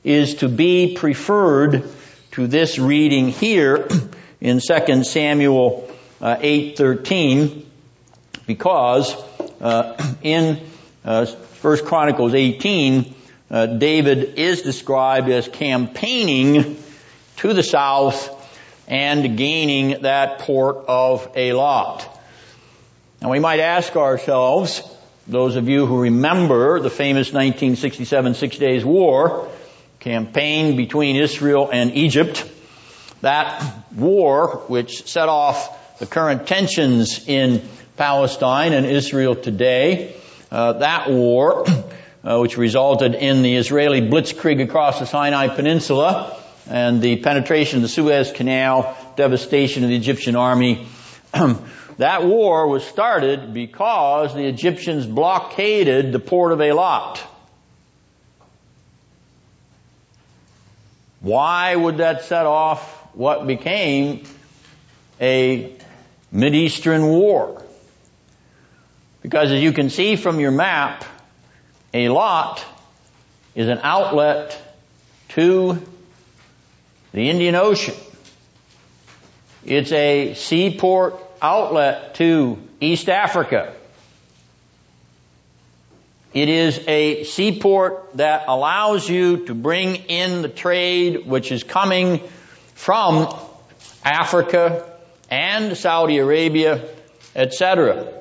[0.05, 1.83] is to be preferred
[2.31, 3.89] to this reading here
[4.39, 5.89] in 2 Samuel
[6.21, 7.65] uh, 8:13
[8.47, 9.13] because
[9.59, 10.61] uh, in
[11.03, 13.15] uh, 1 Chronicles 18
[13.51, 16.77] uh, David is described as campaigning
[17.37, 18.37] to the south
[18.87, 22.07] and gaining that port of Eilat.
[23.21, 24.81] Now we might ask ourselves,
[25.27, 29.49] those of you who remember the famous 1967 Six Days War
[29.99, 32.49] campaign between Israel and Egypt,
[33.19, 37.61] that war which set off the current tensions in
[37.97, 40.15] Palestine and Israel today,
[40.51, 41.65] uh, that war
[42.23, 46.37] uh, which resulted in the Israeli blitzkrieg across the Sinai Peninsula
[46.69, 50.87] and the penetration of the Suez Canal, devastation of the Egyptian army.
[51.97, 57.19] that war was started because the Egyptians blockaded the port of Eilat.
[61.21, 62.81] Why would that set off
[63.13, 64.23] what became
[65.19, 65.75] a
[66.33, 67.63] Mideastern war?
[69.21, 71.05] Because as you can see from your map,
[71.93, 72.63] Eilat
[73.53, 74.59] is an outlet
[75.29, 75.81] to
[77.11, 77.95] the Indian Ocean.
[79.65, 83.73] It's a seaport outlet to East Africa.
[86.33, 92.21] It is a seaport that allows you to bring in the trade which is coming
[92.73, 93.35] from
[94.05, 94.89] Africa
[95.29, 96.87] and Saudi Arabia,
[97.35, 98.13] etc.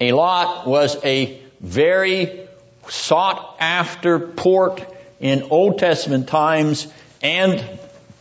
[0.00, 2.41] Eilat was a very
[2.88, 4.86] sought after port
[5.20, 7.64] in Old Testament times and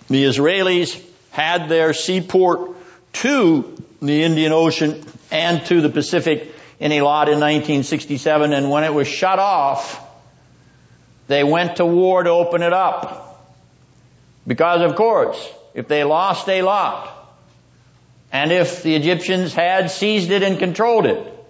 [0.07, 1.01] the Israelis
[1.31, 2.75] had their seaport
[3.13, 8.93] to the Indian Ocean and to the Pacific in Eilat in 1967 and when it
[8.93, 9.99] was shut off,
[11.27, 13.27] they went to war to open it up.
[14.45, 17.09] Because of course, if they lost Eilat,
[18.31, 21.40] and if the Egyptians had seized it and controlled it,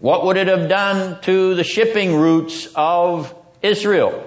[0.00, 4.26] what would it have done to the shipping routes of Israel?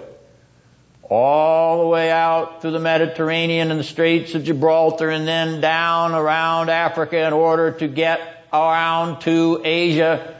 [1.09, 6.15] all the way out through the Mediterranean and the Straits of Gibraltar and then down
[6.15, 10.35] around Africa in order to get around to Asia,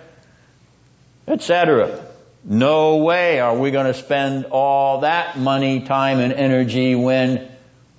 [1.27, 2.03] etc.
[2.43, 7.49] No way are we going to spend all that money, time, and energy when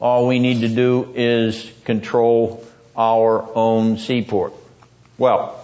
[0.00, 2.64] all we need to do is control
[2.96, 4.52] our own seaport.
[5.16, 5.63] Well,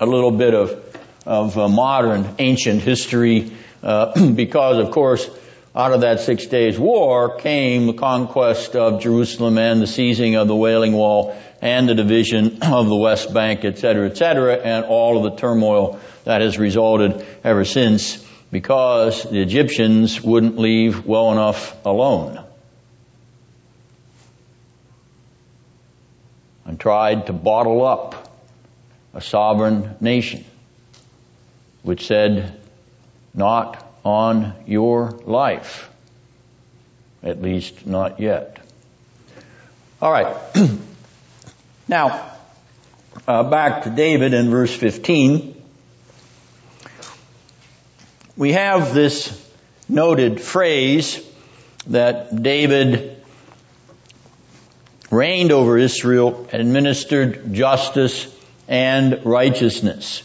[0.00, 5.28] a little bit of, of uh, modern ancient history, uh, because of course,
[5.76, 10.48] out of that six days war came the conquest of Jerusalem and the seizing of
[10.48, 14.86] the Wailing Wall and the division of the West Bank, et cetera, et cetera, and
[14.86, 21.30] all of the turmoil that has resulted ever since because the Egyptians wouldn't leave well
[21.30, 22.42] enough alone.
[26.64, 28.29] And tried to bottle up
[29.14, 30.44] a sovereign nation,
[31.82, 32.60] which said,
[33.34, 35.88] not on your life.
[37.22, 38.58] At least not yet.
[40.00, 40.36] All right.
[41.88, 42.30] now,
[43.28, 45.60] uh, back to David in verse 15.
[48.36, 49.36] We have this
[49.88, 51.22] noted phrase
[51.88, 53.22] that David
[55.10, 58.34] reigned over Israel administered justice
[58.70, 60.22] and righteousness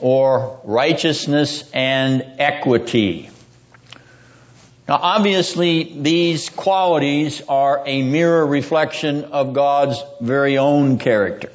[0.00, 3.30] or righteousness and equity.
[4.88, 11.52] Now obviously these qualities are a mirror reflection of God's very own character.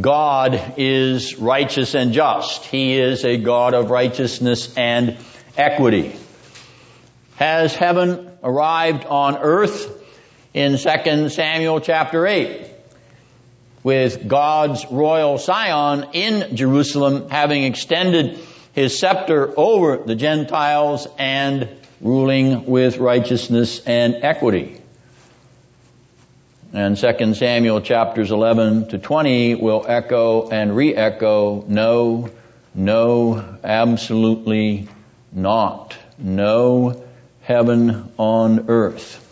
[0.00, 2.64] God is righteous and just.
[2.66, 5.16] He is a God of righteousness and
[5.56, 6.14] equity.
[7.36, 9.88] Has heaven arrived on earth
[10.52, 12.67] in 2 Samuel chapter 8?
[13.82, 18.38] With God's royal scion in Jerusalem having extended
[18.72, 21.68] his scepter over the Gentiles and
[22.00, 24.80] ruling with righteousness and equity.
[26.72, 32.30] And 2 Samuel chapters 11 to 20 will echo and re-echo, no,
[32.74, 34.88] no, absolutely
[35.32, 35.96] not.
[36.18, 37.04] No
[37.42, 39.24] heaven on earth.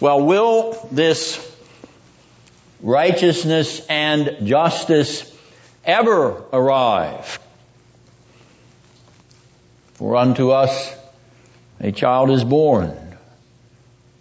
[0.00, 1.47] Well, will this
[2.80, 5.30] righteousness and justice
[5.84, 7.38] ever arrive.
[9.94, 10.94] For unto us
[11.80, 12.96] a child is born,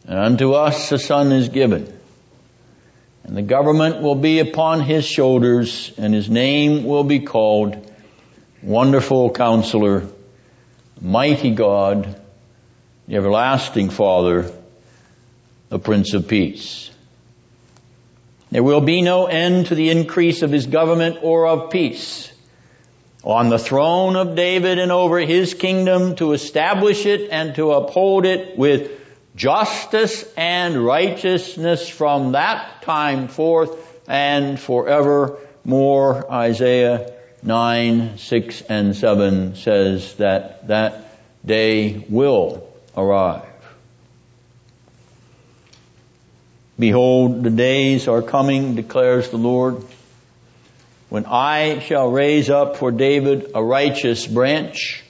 [0.06, 1.94] and unto us a son is given.
[3.24, 7.92] And the government will be upon his shoulders, and his name will be called
[8.64, 10.08] Wonderful Counselor,
[11.00, 12.20] Mighty God,
[13.08, 14.52] the Everlasting Father,
[15.70, 16.90] the Prince of Peace.
[18.50, 22.32] There will be no end to the increase of his government or of peace.
[23.24, 28.26] On the throne of David and over his kingdom to establish it and to uphold
[28.26, 28.92] it with
[29.36, 33.76] justice and righteousness from that time forth
[34.08, 36.32] and forevermore.
[36.32, 37.12] Isaiah
[37.44, 43.47] 9, 6 and 7 says that that day will arrive.
[46.80, 49.84] Behold, the days are coming, declares the Lord,
[51.10, 55.04] when I shall raise up for David a righteous branch,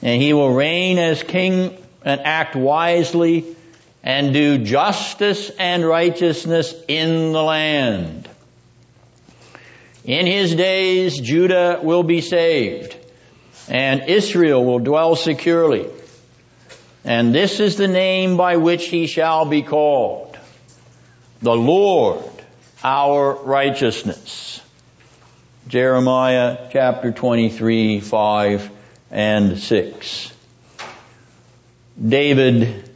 [0.00, 3.56] and he will reign as king and act wisely
[4.02, 8.28] and do justice and righteousness in the land.
[10.04, 12.96] In his days, Judah will be saved
[13.68, 15.88] and Israel will dwell securely.
[17.04, 20.31] And this is the name by which he shall be called
[21.42, 22.24] the Lord
[22.84, 24.60] our righteousness.
[25.66, 28.70] Jeremiah chapter 23, 5
[29.10, 30.32] and 6.
[32.08, 32.88] David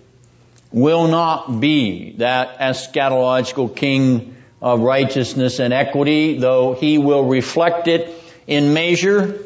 [0.70, 8.12] will not be that eschatological king of righteousness and equity, though he will reflect it
[8.47, 9.40] in measure,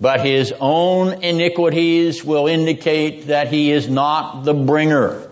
[0.00, 5.25] but his own iniquities will indicate that he is not the bringer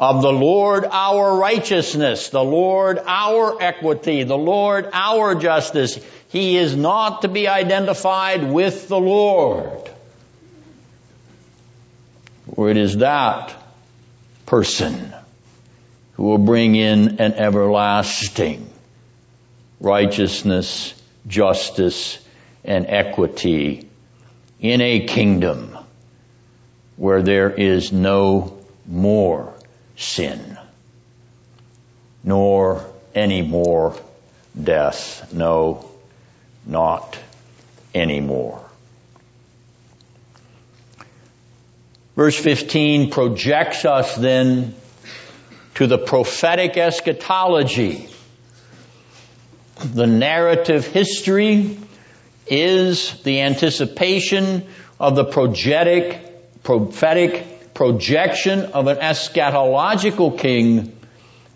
[0.00, 6.00] of the Lord our righteousness, the Lord our equity, the Lord our justice.
[6.28, 9.90] He is not to be identified with the Lord.
[12.54, 13.54] For it is that
[14.46, 15.12] person
[16.14, 18.70] who will bring in an everlasting
[19.80, 20.94] righteousness,
[21.26, 22.18] justice,
[22.64, 23.86] and equity
[24.60, 25.76] in a kingdom
[26.96, 29.54] where there is no more
[30.00, 30.58] sin,
[32.24, 32.84] nor
[33.14, 33.94] any more
[34.60, 35.32] death.
[35.32, 35.88] No,
[36.66, 37.18] not
[37.94, 38.64] anymore.
[42.16, 44.74] Verse 15 projects us then
[45.74, 48.08] to the prophetic eschatology.
[49.82, 51.78] The narrative history
[52.46, 54.66] is the anticipation
[54.98, 60.94] of the progetic, prophetic projection of an eschatological king,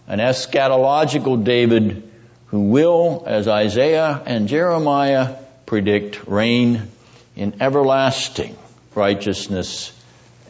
[0.07, 2.11] an eschatological David
[2.47, 6.89] who will, as Isaiah and Jeremiah predict, reign
[7.37, 8.57] in everlasting
[8.95, 9.93] righteousness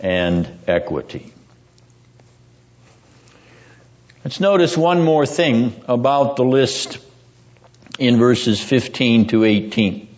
[0.00, 1.32] and equity.
[4.24, 6.98] Let's notice one more thing about the list
[7.98, 10.08] in verses 15 to 18.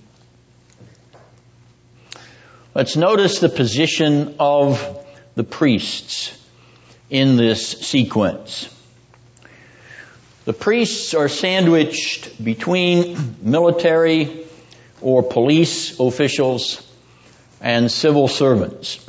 [2.75, 4.96] Let's notice the position of
[5.37, 6.37] the priests
[7.09, 8.73] in this sequence.
[10.47, 14.47] The priests are sandwiched between military
[15.01, 16.83] or police officials
[17.61, 19.05] and civil servants.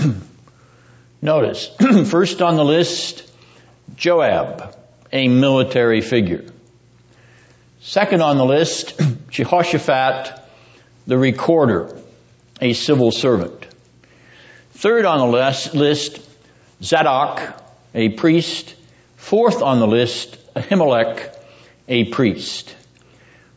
[1.21, 1.69] Notice,
[2.09, 3.29] first on the list,
[3.95, 4.75] Joab,
[5.11, 6.45] a military figure.
[7.81, 8.99] Second on the list,
[9.29, 10.41] Jehoshaphat,
[11.05, 11.97] the recorder,
[12.59, 13.66] a civil servant.
[14.77, 16.21] Third on the list,
[16.83, 17.41] Zadok,
[17.95, 18.75] a priest.
[19.15, 21.35] Fourth on the list, Ahimelech,
[21.87, 22.75] a priest.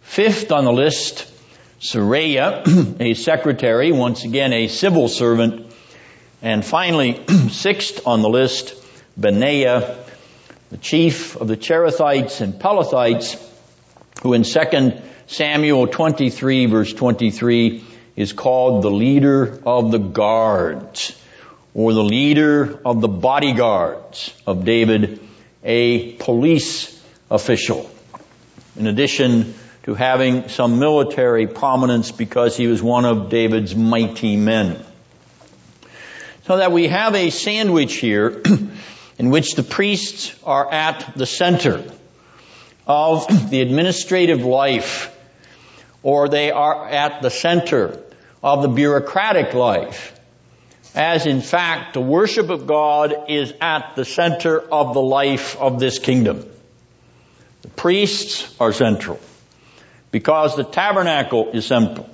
[0.01, 1.31] Fifth on the list,
[1.79, 5.71] Seraiah, a secretary, once again a civil servant.
[6.41, 8.75] And finally, sixth on the list,
[9.18, 10.03] Benaiah,
[10.71, 13.37] the chief of the Cherethites and Pelethites,
[14.23, 17.85] who in 2 Samuel 23 verse 23
[18.17, 21.17] is called the leader of the guards
[21.75, 25.21] or the leader of the bodyguards of David,
[25.63, 27.01] a police
[27.31, 27.91] official.
[28.77, 29.55] In addition
[29.85, 34.85] to having some military prominence because he was one of David's mighty men.
[36.47, 38.43] So that we have a sandwich here
[39.19, 41.85] in which the priests are at the center
[42.87, 45.10] of the administrative life
[46.03, 47.99] or they are at the center
[48.43, 50.19] of the bureaucratic life.
[50.95, 55.79] As in fact, the worship of God is at the center of the life of
[55.79, 56.45] this kingdom.
[57.63, 59.21] The priests are central
[60.11, 62.09] because the tabernacle is central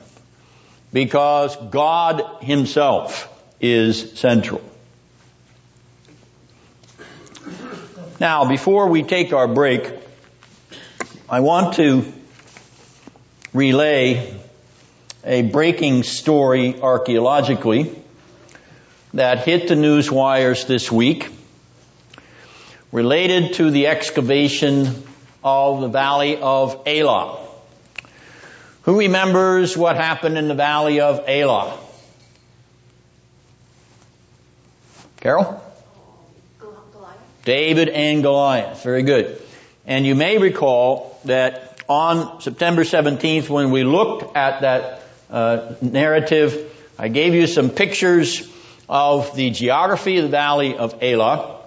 [0.92, 4.62] because God himself is central.
[8.18, 9.90] Now, before we take our break,
[11.28, 12.12] I want to
[13.52, 14.34] relay
[15.24, 17.94] a breaking story archaeologically
[19.14, 21.28] that hit the news wires this week
[22.92, 25.02] related to the excavation
[25.42, 27.38] of the valley of Elah.
[28.82, 31.78] Who remembers what happened in the valley of Elah?
[35.20, 35.62] Carol?
[37.44, 38.82] David and Goliath.
[38.82, 39.40] Very good.
[39.86, 46.72] And you may recall that on September 17th when we looked at that uh, narrative,
[46.98, 48.48] I gave you some pictures
[48.88, 51.60] of the geography of the valley of Elah.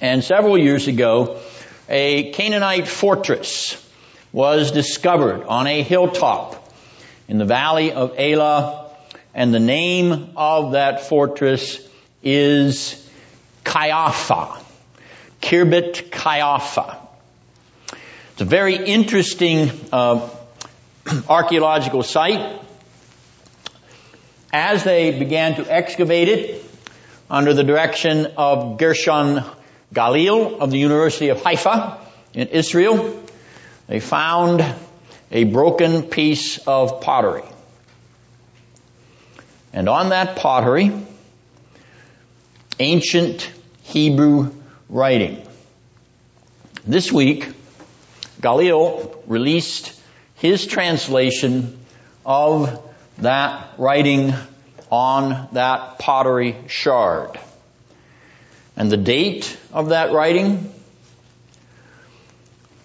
[0.00, 1.40] And several years ago,
[1.88, 3.76] a Canaanite fortress
[4.32, 6.70] was discovered on a hilltop
[7.28, 8.90] in the valley of Elah.
[9.34, 11.80] And the name of that fortress
[12.22, 13.08] is
[13.64, 14.58] Qeiyafa.
[15.40, 16.99] Khirbet Qeiyafa.
[18.40, 20.26] It's a very interesting uh,
[21.28, 22.58] archaeological site.
[24.50, 26.64] As they began to excavate it
[27.28, 29.44] under the direction of Gershon
[29.92, 31.98] Galil of the University of Haifa
[32.32, 33.22] in Israel,
[33.88, 34.64] they found
[35.30, 37.44] a broken piece of pottery.
[39.74, 40.92] And on that pottery,
[42.78, 44.54] ancient Hebrew
[44.88, 45.46] writing.
[46.86, 47.46] This week,
[48.40, 50.00] Galil released
[50.36, 51.78] his translation
[52.24, 52.82] of
[53.18, 54.32] that writing
[54.90, 57.38] on that pottery shard.
[58.76, 60.72] And the date of that writing,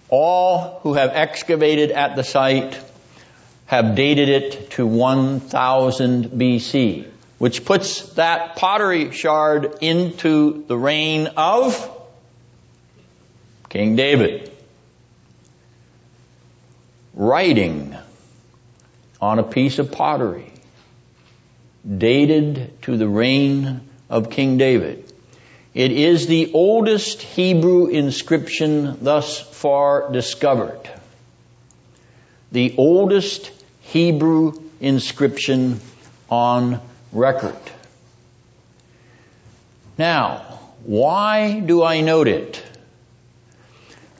[0.08, 2.78] all who have excavated at the site
[3.66, 7.06] have dated it to 1000 BC,
[7.38, 11.90] which puts that pottery shard into the reign of
[13.68, 14.55] King David
[17.16, 17.96] writing
[19.20, 20.52] on a piece of pottery
[21.86, 25.10] dated to the reign of King David.
[25.74, 30.88] It is the oldest Hebrew inscription thus far discovered.
[32.52, 33.50] The oldest
[33.80, 35.80] Hebrew inscription
[36.30, 36.80] on
[37.12, 37.56] record.
[39.98, 42.62] Now, why do I note it?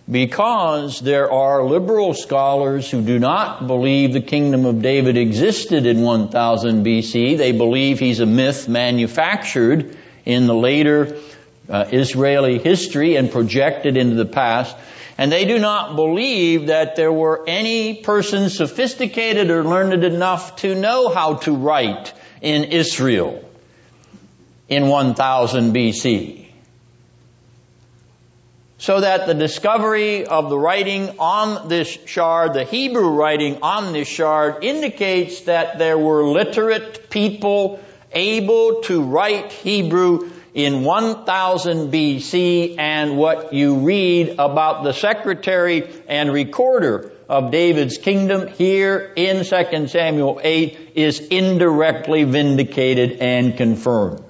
[0.08, 6.02] Because there are liberal scholars who do not believe the kingdom of David existed in
[6.02, 7.36] 1000 BC.
[7.36, 11.18] They believe he's a myth manufactured in the later
[11.68, 14.76] uh, Israeli history and projected into the past.
[15.18, 20.76] And they do not believe that there were any persons sophisticated or learned enough to
[20.76, 23.42] know how to write in Israel
[24.68, 26.45] in 1000 BC
[28.78, 34.08] so that the discovery of the writing on this shard, the Hebrew writing on this
[34.08, 37.80] shard, indicates that there were literate people
[38.12, 46.32] able to write Hebrew in 1000 BC and what you read about the secretary and
[46.32, 54.25] recorder of David's kingdom here in 2 Samuel 8 is indirectly vindicated and confirmed.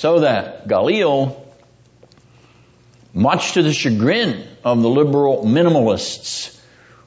[0.00, 1.38] So that Galil,
[3.12, 6.58] much to the chagrin of the liberal minimalists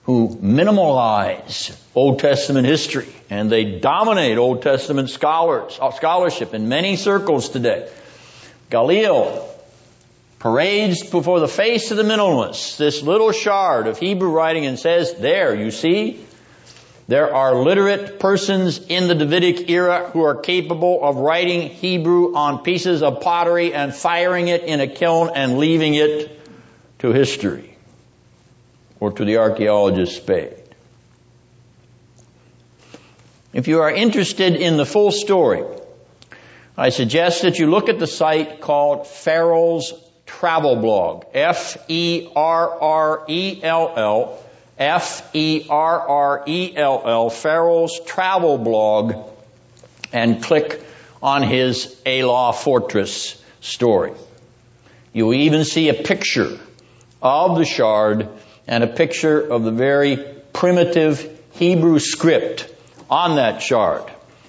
[0.03, 6.95] who minimalize Old Testament history and they dominate Old Testament scholars, uh, scholarship in many
[6.95, 7.89] circles today.
[8.69, 9.43] Galil
[10.37, 15.15] parades before the face of the minimalists this little shard of Hebrew writing and says,
[15.15, 16.23] there, you see,
[17.07, 22.63] there are literate persons in the Davidic era who are capable of writing Hebrew on
[22.63, 26.39] pieces of pottery and firing it in a kiln and leaving it
[26.99, 27.75] to history
[28.99, 30.55] or to the archaeologist's spade.
[33.51, 35.63] If you are interested in the full story,
[36.77, 39.93] I suggest that you look at the site called Ferrell's
[40.25, 41.25] Travel Blog.
[41.33, 42.33] F-E-R-R-E-L-L
[44.83, 45.69] F-E-R-R-E-L-L,
[47.29, 49.15] Ferrell's travel blog,
[50.11, 50.83] and click
[51.21, 54.11] on his Elah Fortress story.
[55.13, 56.59] You will even see a picture
[57.21, 58.27] of the shard
[58.67, 60.17] and a picture of the very
[60.51, 62.67] primitive Hebrew script
[63.09, 64.03] on that shard,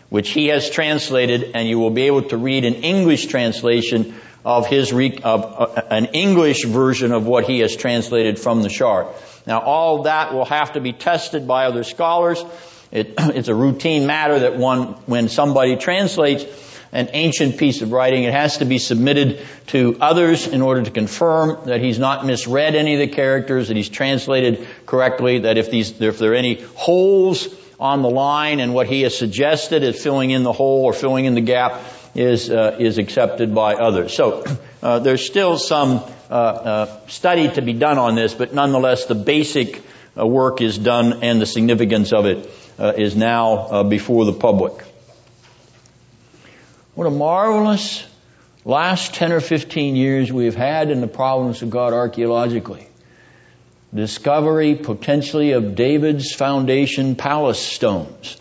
[0.09, 4.15] which he has translated, and you will be able to read an English translation
[4.45, 9.07] of his, of, uh, an English version of what he has translated from the shard.
[9.47, 12.45] Now all that will have to be tested by other scholars.
[12.93, 16.45] It, it's a routine matter that one, when somebody translates
[16.93, 20.91] an ancient piece of writing, it has to be submitted to others in order to
[20.91, 25.71] confirm that he's not misread any of the characters, that he's translated correctly, that if
[25.71, 27.49] these, if there are any holes
[27.81, 31.25] on the line and what he has suggested is filling in the hole or filling
[31.25, 31.83] in the gap
[32.15, 34.15] is, uh, is accepted by others.
[34.15, 34.45] So,
[34.83, 39.15] uh, there's still some uh, uh, study to be done on this, but nonetheless, the
[39.15, 39.83] basic
[40.17, 44.73] uh, work is done and the significance of it is now before the public.
[46.95, 48.05] What a marvelous
[48.65, 52.89] last 10 or 15 years we've had in the providence of God archaeologically.
[53.95, 58.37] Discovery potentially of David's foundation palace stones.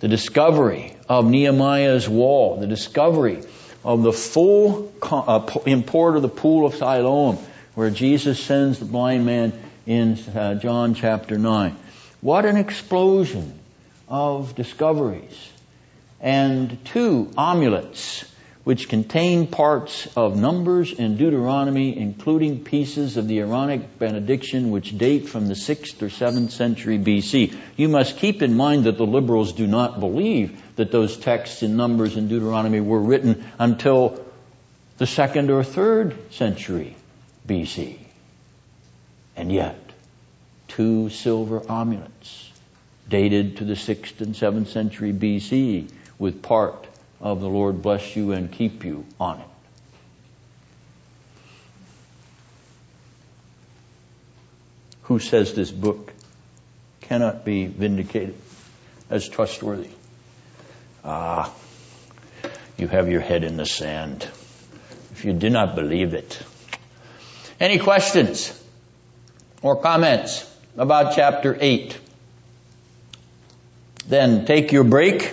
[0.00, 2.56] The discovery of Nehemiah's wall.
[2.56, 3.42] The discovery
[3.84, 7.38] of the full uh, import of the pool of Siloam,
[7.74, 9.52] where Jesus sends the blind man
[9.86, 11.76] in uh, John chapter 9.
[12.20, 13.58] What an explosion
[14.08, 15.50] of discoveries.
[16.20, 18.24] And two amulets,
[18.64, 25.28] which contain parts of Numbers and Deuteronomy, including pieces of the Aaronic benediction, which date
[25.28, 27.56] from the 6th or 7th century BC.
[27.76, 31.76] You must keep in mind that the liberals do not believe that those texts in
[31.76, 34.24] Numbers and Deuteronomy were written until
[34.98, 36.94] the second or third century
[37.48, 37.98] BC.
[39.36, 39.76] And yet,
[40.68, 42.52] two silver amulets
[43.08, 46.86] dated to the sixth and seventh century BC with part
[47.20, 49.46] of the Lord bless you and keep you on it.
[55.02, 56.12] Who says this book
[57.00, 58.36] cannot be vindicated
[59.10, 59.97] as trustworthy?
[61.10, 61.50] Ah,
[62.76, 64.28] you have your head in the sand.
[65.12, 66.38] If you do not believe it.
[67.58, 68.52] Any questions
[69.62, 70.44] or comments
[70.76, 71.98] about chapter 8?
[74.06, 75.32] Then take your break.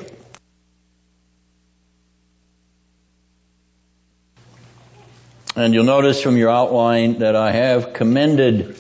[5.58, 8.80] And you'll notice from your outline that I have commended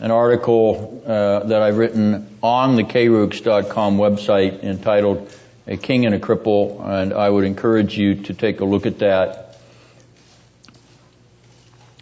[0.00, 5.30] an article uh, that I've written on the kerux.com website entitled
[5.66, 8.98] a king and a cripple, and I would encourage you to take a look at
[9.00, 9.58] that.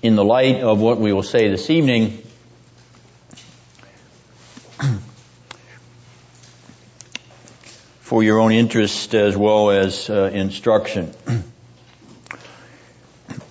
[0.02, 2.22] In the light of what we will say this evening,
[8.00, 11.14] for your own interest as well as uh, instruction.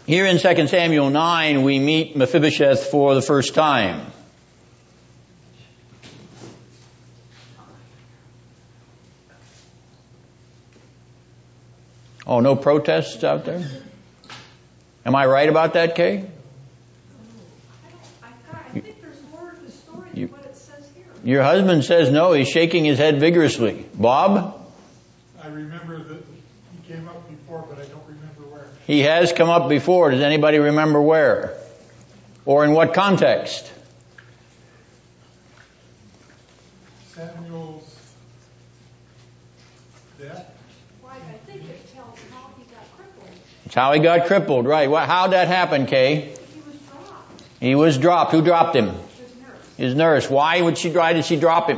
[0.05, 4.11] Here in 2 Samuel 9, we meet Mephibosheth for the first time.
[12.39, 13.61] Oh, no protests out there?
[15.05, 16.25] Am I right about that, Kay?
[18.23, 21.03] I think there's more to the story You- than what it says here.
[21.25, 23.85] Your husband says no, he's shaking his head vigorously.
[23.93, 24.55] Bob?
[25.43, 26.23] I remember that
[26.71, 28.67] he came up before, but I don't remember where.
[28.87, 30.11] He has come up before.
[30.11, 31.57] Does anybody remember where?
[32.45, 33.69] Or in what context?
[37.13, 38.13] Samuel's
[40.17, 40.55] death.
[41.01, 43.35] Why, I think it tells how he got crippled.
[43.69, 44.89] It's how he got crippled, right.
[44.89, 46.21] Well, how'd that happen, Kay?
[46.21, 47.43] He was dropped.
[47.59, 48.31] He was dropped.
[48.31, 48.87] Who dropped him?
[48.87, 48.95] His
[49.35, 49.77] nurse.
[49.77, 50.27] His nurse.
[50.27, 51.77] Why would she, why did she drop him?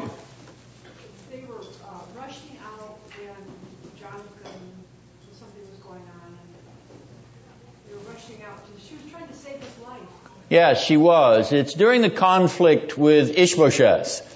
[1.29, 4.53] They were uh, rushing out when Jonathan,
[5.37, 8.57] something was going on, and they were rushing out.
[8.87, 9.99] She was trying to save his life.
[10.47, 11.51] Yes, she was.
[11.51, 14.29] It's during the conflict with Ishbosheth.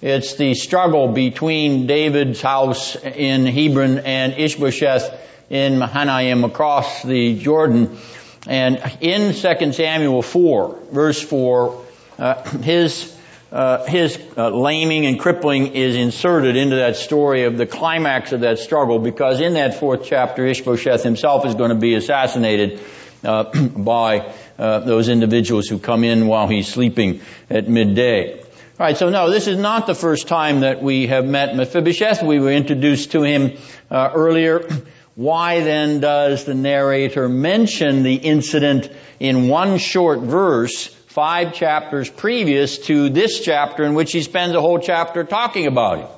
[0.00, 7.98] It's the struggle between David's house in Hebron and Ishbosheth in Mahanaim across the Jordan.
[8.46, 11.84] And in 2 Samuel 4, verse 4,
[12.18, 13.16] uh, his
[13.52, 18.42] uh, his uh, laming and crippling is inserted into that story of the climax of
[18.42, 22.80] that struggle because in that fourth chapter, Ishbosheth himself is going to be assassinated
[23.24, 28.38] uh, by uh, those individuals who come in while he's sleeping at midday.
[28.38, 32.22] All right, so no, this is not the first time that we have met Mephibosheth.
[32.22, 33.58] We were introduced to him
[33.90, 34.66] uh, earlier.
[35.14, 42.78] Why then does the narrator mention the incident in one short verse, five chapters previous
[42.86, 46.08] to this chapter in which he spends a whole chapter talking about it?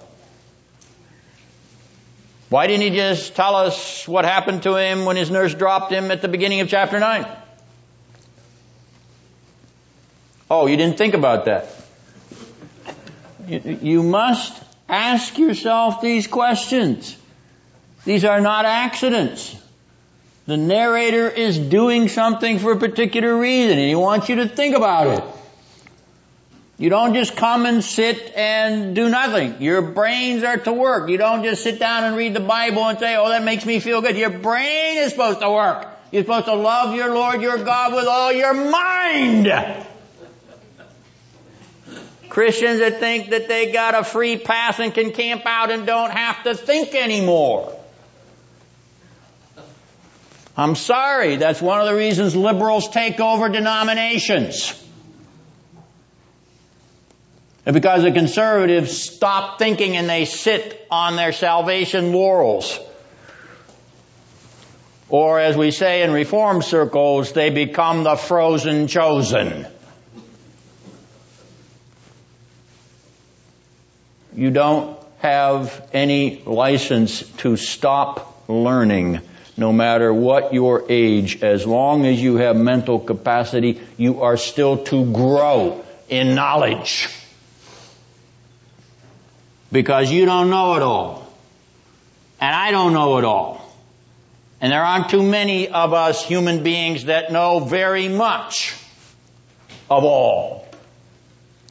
[2.50, 6.10] Why didn't he just tell us what happened to him when his nurse dropped him
[6.10, 7.26] at the beginning of chapter 9?
[10.50, 11.74] Oh, you didn't think about that.
[13.48, 17.16] You, you must ask yourself these questions.
[18.04, 19.56] These are not accidents.
[20.46, 24.76] The narrator is doing something for a particular reason and he wants you to think
[24.76, 25.24] about it.
[26.78, 29.62] You don't just come and sit and do nothing.
[29.62, 31.08] Your brains are to work.
[31.10, 33.78] You don't just sit down and read the Bible and say, oh, that makes me
[33.78, 34.16] feel good.
[34.16, 35.86] Your brain is supposed to work.
[36.10, 39.46] You're supposed to love your Lord your God with all your mind.
[42.28, 46.10] Christians that think that they got a free pass and can camp out and don't
[46.10, 47.78] have to think anymore.
[50.56, 54.78] I'm sorry, that's one of the reasons liberals take over denominations.
[57.64, 62.78] And because the conservatives stop thinking and they sit on their salvation laurels.
[65.08, 69.66] Or as we say in reform circles, they become the frozen chosen.
[74.34, 79.20] You don't have any license to stop learning
[79.56, 81.42] no matter what your age.
[81.42, 87.08] As long as you have mental capacity, you are still to grow in knowledge.
[89.70, 91.32] Because you don't know it all.
[92.40, 93.60] And I don't know it all.
[94.60, 98.74] And there aren't too many of us human beings that know very much
[99.90, 100.66] of all.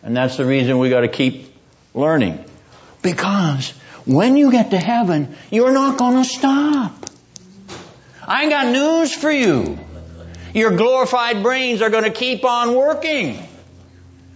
[0.03, 1.53] And that's the reason we gotta keep
[1.93, 2.43] learning.
[3.01, 3.69] Because
[4.05, 7.10] when you get to heaven, you're not gonna stop.
[8.27, 9.79] I ain't got news for you.
[10.53, 13.41] Your glorified brains are going to keep on working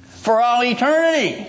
[0.08, 1.48] for all eternity.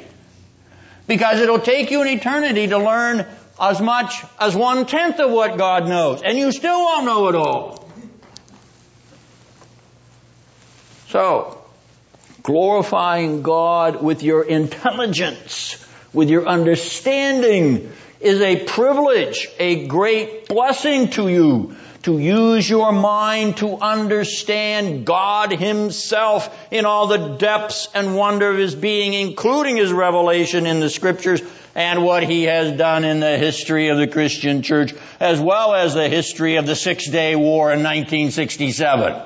[1.06, 3.26] Because it'll take you an eternity to learn
[3.60, 6.22] as much as one tenth of what God knows.
[6.22, 7.88] And you still won't know it all.
[11.08, 11.62] So,
[12.42, 15.82] glorifying God with your intelligence,
[16.12, 21.76] with your understanding, is a privilege, a great blessing to you
[22.06, 28.58] to use your mind to understand God Himself in all the depths and wonder of
[28.58, 31.42] His being, including His revelation in the scriptures
[31.74, 35.94] and what He has done in the history of the Christian church, as well as
[35.94, 39.20] the history of the Six Day War in 1967.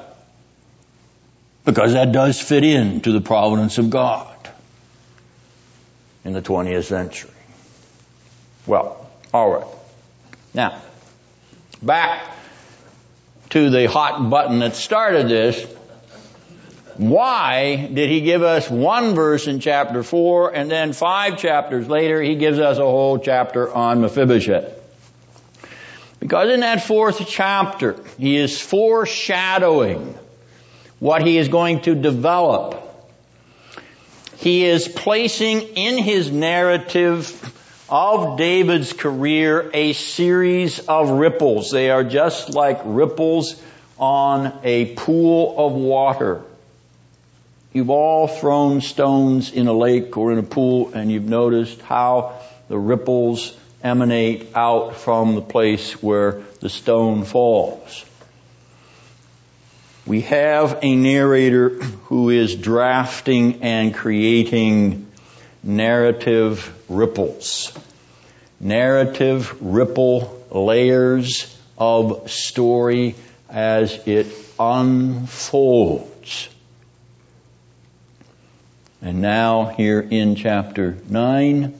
[1.66, 4.26] Because that does fit in to the providence of God
[6.24, 7.30] in the 20th century.
[8.66, 9.68] Well, alright.
[10.54, 10.80] Now,
[11.82, 12.38] back
[13.50, 15.64] to the hot button that started this.
[16.96, 22.20] Why did he give us one verse in chapter 4 and then five chapters later
[22.20, 24.78] he gives us a whole chapter on Mephibosheth?
[26.20, 30.14] Because in that fourth chapter, he is foreshadowing
[30.98, 32.76] what he is going to develop.
[34.36, 37.26] He is placing in his narrative
[37.90, 41.70] of David's career a series of ripples.
[41.70, 43.60] They are just like ripples
[43.98, 46.42] on a pool of water.
[47.72, 52.40] You've all thrown stones in a lake or in a pool and you've noticed how
[52.68, 58.04] the ripples emanate out from the place where the stone falls.
[60.06, 65.09] We have a narrator who is drafting and creating
[65.62, 67.76] narrative ripples.
[68.58, 73.14] Narrative ripple layers of story
[73.48, 74.26] as it
[74.58, 76.48] unfolds.
[79.02, 81.74] And now here in chapter 9,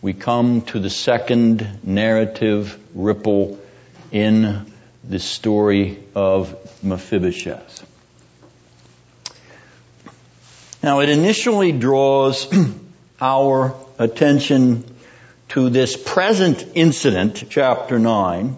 [0.00, 3.58] we come to the second narrative ripple
[4.10, 4.72] in
[5.04, 7.86] the story of Mephibosheth.
[10.82, 12.48] Now it initially draws
[13.22, 14.84] our attention
[15.50, 18.56] to this present incident, chapter 9,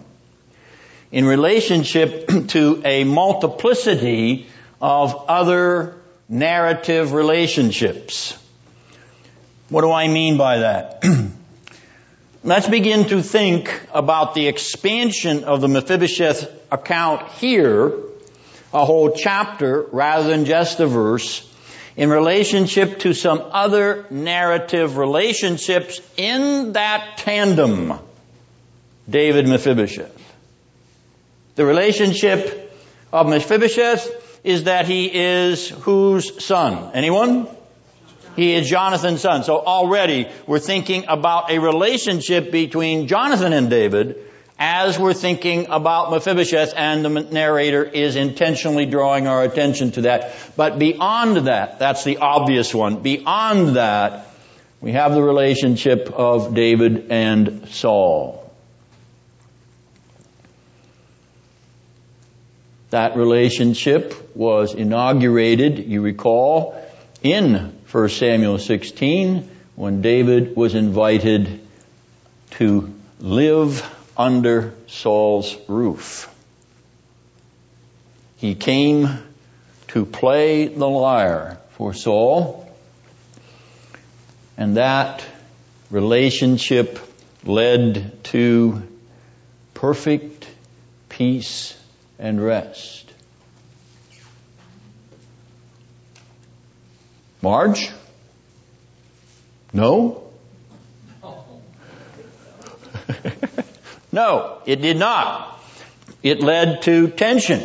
[1.11, 4.47] in relationship to a multiplicity
[4.81, 5.95] of other
[6.27, 8.35] narrative relationships.
[9.69, 11.03] What do I mean by that?
[12.43, 17.93] Let's begin to think about the expansion of the Mephibosheth account here,
[18.73, 21.47] a whole chapter rather than just a verse,
[21.97, 27.93] in relationship to some other narrative relationships in that tandem,
[29.09, 30.21] David Mephibosheth.
[31.55, 32.73] The relationship
[33.13, 36.91] of Mephibosheth is that he is whose son?
[36.93, 37.47] Anyone?
[38.35, 39.43] He is Jonathan's son.
[39.43, 44.17] So already we're thinking about a relationship between Jonathan and David
[44.57, 50.33] as we're thinking about Mephibosheth and the narrator is intentionally drawing our attention to that.
[50.55, 53.01] But beyond that, that's the obvious one.
[53.01, 54.27] Beyond that,
[54.79, 58.41] we have the relationship of David and Saul.
[62.91, 66.81] That relationship was inaugurated, you recall,
[67.21, 71.67] in 1 Samuel 16 when David was invited
[72.51, 73.83] to live
[74.17, 76.29] under Saul's roof.
[78.37, 79.09] He came
[79.89, 82.69] to play the lyre for Saul,
[84.57, 85.25] and that
[85.89, 86.99] relationship
[87.43, 88.81] led to
[89.73, 90.49] perfect
[91.09, 91.77] peace
[92.19, 93.11] and rest.
[97.41, 97.91] Marge?
[99.71, 100.23] No?
[104.15, 105.61] no, it did not.
[106.23, 107.61] It led to tension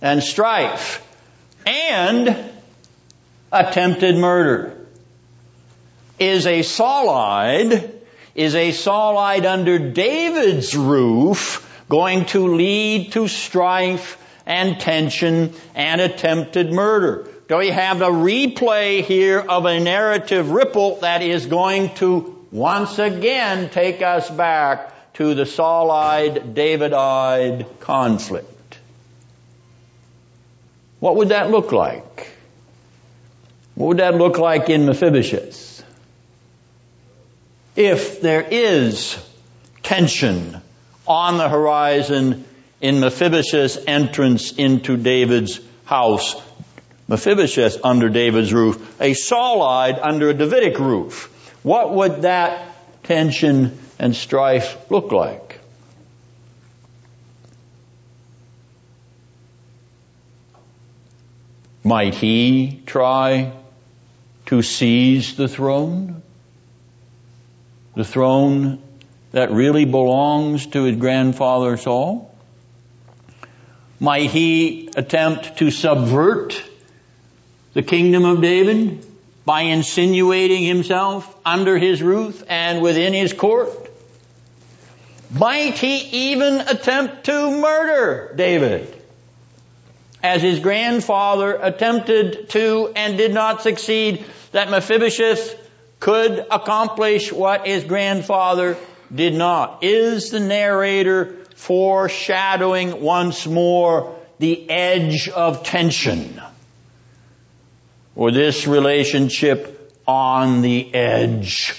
[0.00, 1.04] and strife
[1.66, 2.36] and
[3.50, 4.76] attempted murder.
[6.20, 7.90] Is a Saulide,
[8.36, 16.72] is a Saulide under David's roof going to lead to strife and tension and attempted
[16.72, 17.28] murder?
[17.48, 23.00] Do we have a replay here of a narrative ripple that is going to once
[23.00, 28.78] again take us back to the Saulide, Davidide conflict?
[31.00, 32.30] What would that look like?
[33.74, 35.84] What would that look like in Mephibosheth?
[37.74, 39.18] If there is
[39.82, 40.60] tension
[41.06, 42.44] on the horizon
[42.80, 46.40] in Mephibosheth's entrance into David's house,
[47.08, 51.30] Mephibosheth under David's roof, a Saulide under a Davidic roof.
[51.62, 55.60] What would that tension and strife look like?
[61.84, 63.52] Might he try
[64.46, 66.20] to seize the throne?
[67.94, 68.82] The throne
[69.30, 72.34] that really belongs to his grandfather Saul?
[74.00, 76.60] Might he attempt to subvert
[77.72, 79.06] the kingdom of David
[79.44, 83.90] by insinuating himself under his roof and within his court?
[85.32, 88.94] Might he even attempt to murder David?
[90.22, 95.58] As his grandfather attempted to and did not succeed, that Mephibosheth
[95.98, 98.76] could accomplish what his grandfather
[99.12, 99.82] did not.
[99.82, 106.40] Is the narrator foreshadowing once more the edge of tension?
[108.14, 111.74] or this relationship on the edge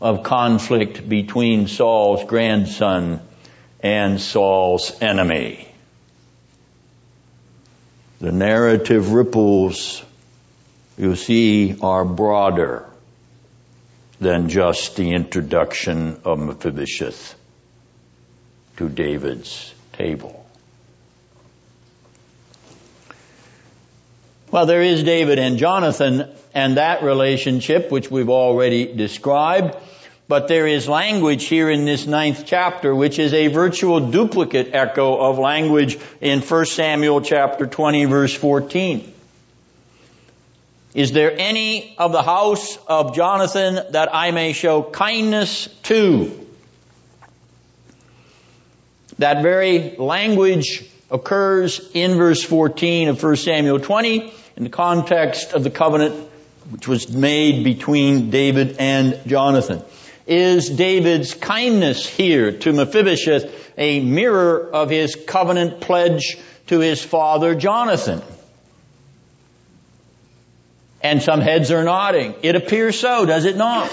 [0.00, 3.20] of conflict between Saul's grandson
[3.80, 5.68] and Saul's enemy.
[8.20, 10.02] The narrative ripples,
[10.96, 12.88] you see, are broader
[14.20, 17.34] than just the introduction of Mephibosheth
[18.78, 20.46] to David's table.
[24.50, 29.76] Well, there is David and Jonathan and that relationship, which we've already described.
[30.26, 35.18] But there is language here in this ninth chapter, which is a virtual duplicate echo
[35.18, 39.12] of language in 1 Samuel chapter 20 verse 14.
[40.94, 46.46] Is there any of the house of Jonathan that I may show kindness to?
[49.18, 55.62] That very language occurs in verse 14 of 1 Samuel 20 in the context of
[55.62, 56.30] the covenant
[56.70, 59.82] which was made between David and Jonathan.
[60.26, 67.54] Is David's kindness here to Mephibosheth a mirror of his covenant pledge to his father
[67.54, 68.22] Jonathan?
[71.02, 72.34] And some heads are nodding.
[72.42, 73.92] It appears so, does it not?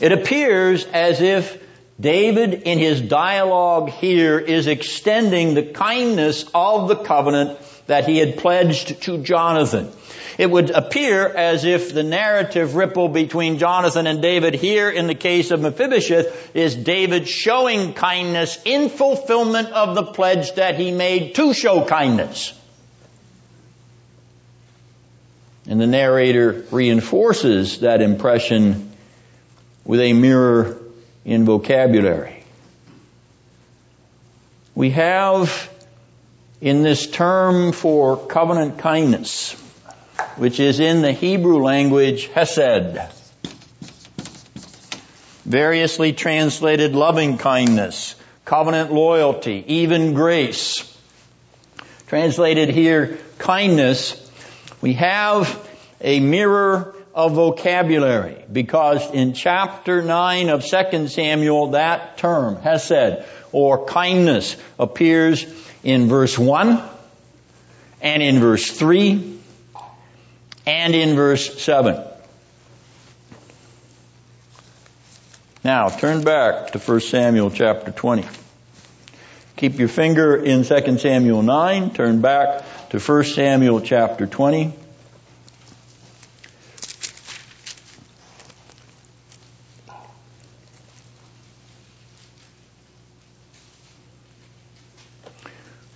[0.00, 1.62] It appears as if
[1.98, 8.36] David in his dialogue here is extending the kindness of the covenant that he had
[8.36, 9.90] pledged to Jonathan.
[10.38, 15.14] It would appear as if the narrative ripple between Jonathan and David here in the
[15.14, 21.34] case of Mephibosheth is David showing kindness in fulfillment of the pledge that he made
[21.36, 22.52] to show kindness.
[25.66, 28.92] And the narrator reinforces that impression
[29.84, 30.78] with a mirror
[31.24, 32.44] in vocabulary.
[34.74, 35.70] We have
[36.60, 39.56] in this term for covenant kindness,
[40.36, 42.98] which is in the Hebrew language hesed,
[45.44, 48.14] variously translated loving kindness,
[48.44, 50.92] covenant loyalty, even grace.
[52.08, 54.22] Translated here kindness,
[54.80, 55.68] we have
[56.00, 63.86] a mirror of vocabulary because in chapter 9 of 2 Samuel that term, hesed, or
[63.86, 65.46] kindness appears
[65.82, 66.82] in verse 1
[68.02, 69.35] and in verse 3
[70.66, 72.02] and in verse 7.
[75.62, 78.26] Now turn back to 1 Samuel chapter 20.
[79.56, 84.72] Keep your finger in 2 Samuel 9, turn back to 1 Samuel chapter 20.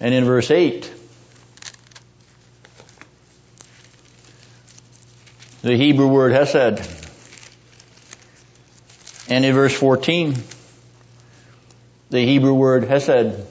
[0.03, 0.91] And in verse 8,
[5.62, 6.80] the Hebrew word hesed.
[9.28, 10.34] And in verse 14,
[12.11, 13.46] the Hebrew word hesed.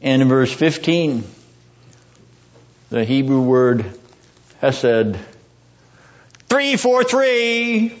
[0.00, 1.24] And in verse 15,
[2.90, 3.98] the Hebrew word
[4.60, 5.16] hesed.
[6.48, 7.98] Three, four, three.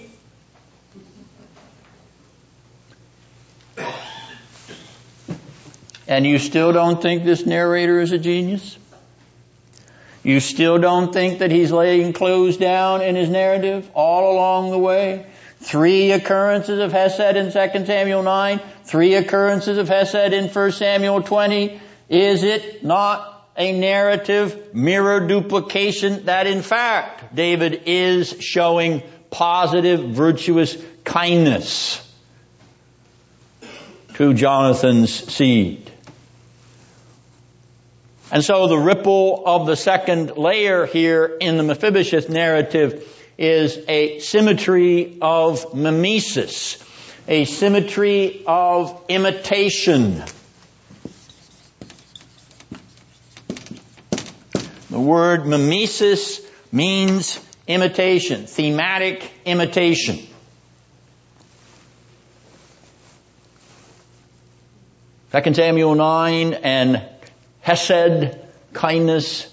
[6.08, 8.78] And you still don't think this narrator is a genius?
[10.26, 14.78] You still don't think that he's laying clues down in his narrative all along the
[14.78, 15.24] way?
[15.60, 21.22] Three occurrences of Hesed in 2 Samuel 9, three occurrences of Hesed in 1 Samuel
[21.22, 21.80] 20.
[22.08, 30.76] Is it not a narrative mirror duplication that in fact David is showing positive virtuous
[31.04, 32.04] kindness
[34.14, 35.92] to Jonathan's seed?
[38.36, 44.18] And so the ripple of the second layer here in the Mephibosheth narrative is a
[44.18, 46.76] symmetry of mimesis,
[47.26, 50.22] a symmetry of imitation.
[54.90, 60.18] The word mimesis means imitation, thematic imitation.
[65.32, 67.15] Second Samuel 9 and
[67.66, 68.38] Hesed,
[68.74, 69.52] kindness,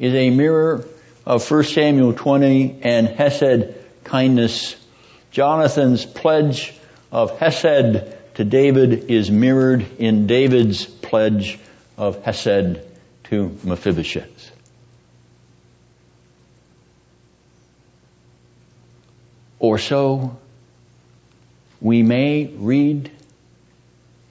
[0.00, 0.84] is a mirror
[1.24, 4.74] of 1 Samuel 20 and Hesed, kindness.
[5.30, 6.74] Jonathan's pledge
[7.12, 11.60] of Hesed to David is mirrored in David's pledge
[11.96, 12.80] of Hesed
[13.24, 14.50] to Mephibosheth.
[19.60, 20.36] Or so
[21.80, 23.12] we may read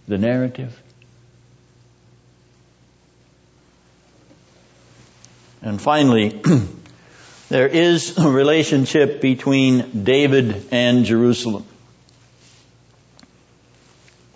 [0.06, 0.82] the narrative.
[5.66, 6.30] And finally,
[7.50, 11.66] there is a relationship between David and Jerusalem.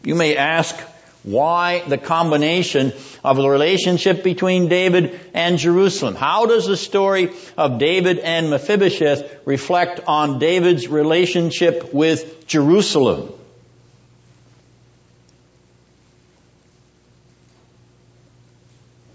[0.03, 0.75] You may ask
[1.21, 2.93] why the combination
[3.23, 6.15] of the relationship between David and Jerusalem.
[6.15, 13.33] How does the story of David and Mephibosheth reflect on David's relationship with Jerusalem?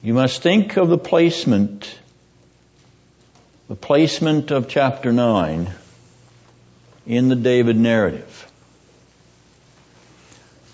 [0.05, 1.99] You must think of the placement,
[3.67, 5.73] the placement of chapter 9
[7.07, 8.51] in the David narrative.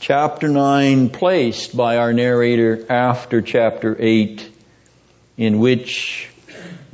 [0.00, 4.50] Chapter 9 placed by our narrator after chapter 8
[5.36, 6.28] in which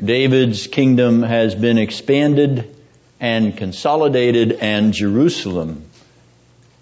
[0.02, 2.76] David's kingdom has been expanded
[3.18, 5.86] and consolidated and Jerusalem,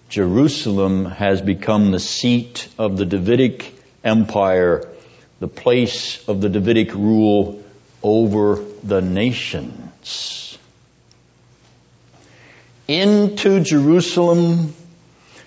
[0.08, 4.88] Jerusalem has become the seat of the Davidic empire
[5.38, 7.63] the place of the Davidic rule
[8.04, 10.58] over the nations.
[12.86, 14.74] Into Jerusalem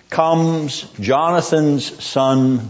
[0.10, 2.68] comes Jonathan's son,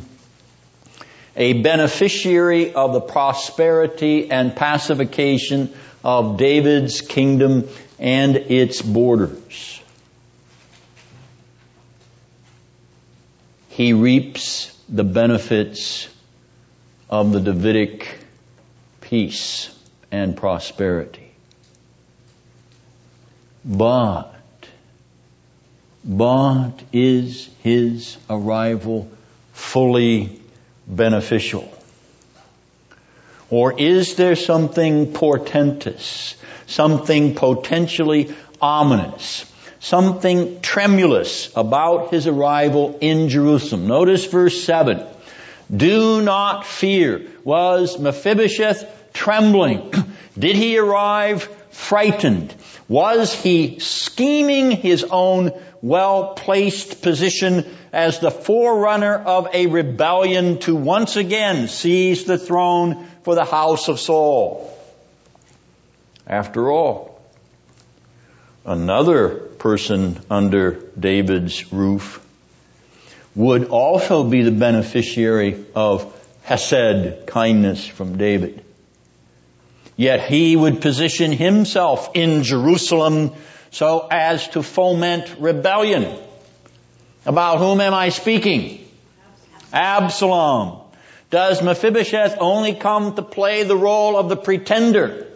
[1.37, 5.73] a beneficiary of the prosperity and pacification
[6.03, 9.81] of David's kingdom and its borders.
[13.69, 16.09] He reaps the benefits
[17.09, 18.17] of the Davidic
[18.99, 19.76] peace
[20.11, 21.31] and prosperity.
[23.65, 24.33] But,
[26.03, 29.09] but is his arrival
[29.53, 30.39] fully
[30.87, 31.71] beneficial?
[33.49, 36.35] Or is there something portentous,
[36.65, 43.87] something potentially ominous, something tremulous about his arrival in Jerusalem?
[43.87, 45.05] Notice verse 7.
[45.75, 47.21] Do not fear.
[47.43, 49.91] Was Mephibosheth trembling?
[50.39, 52.53] Did he arrive frightened?
[52.87, 61.15] Was he scheming his own well-placed position as the forerunner of a rebellion to once
[61.15, 64.73] again seize the throne for the house of Saul?
[66.25, 67.21] After all,
[68.65, 72.23] another person under David's roof
[73.35, 76.13] would also be the beneficiary of
[76.43, 78.63] Hesed, kindness from David.
[79.97, 83.33] Yet he would position himself in Jerusalem
[83.71, 86.15] so as to foment rebellion.
[87.25, 88.87] About whom am I speaking?
[89.73, 90.79] Absalom.
[91.29, 95.27] Does Mephibosheth only come to play the role of the pretender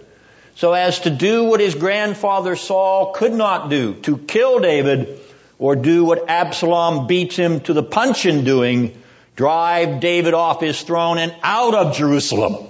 [0.55, 5.19] so as to do what his grandfather Saul could not do, to kill David
[5.57, 9.01] or do what Absalom beats him to the punch in doing,
[9.35, 12.67] drive David off his throne and out of Jerusalem.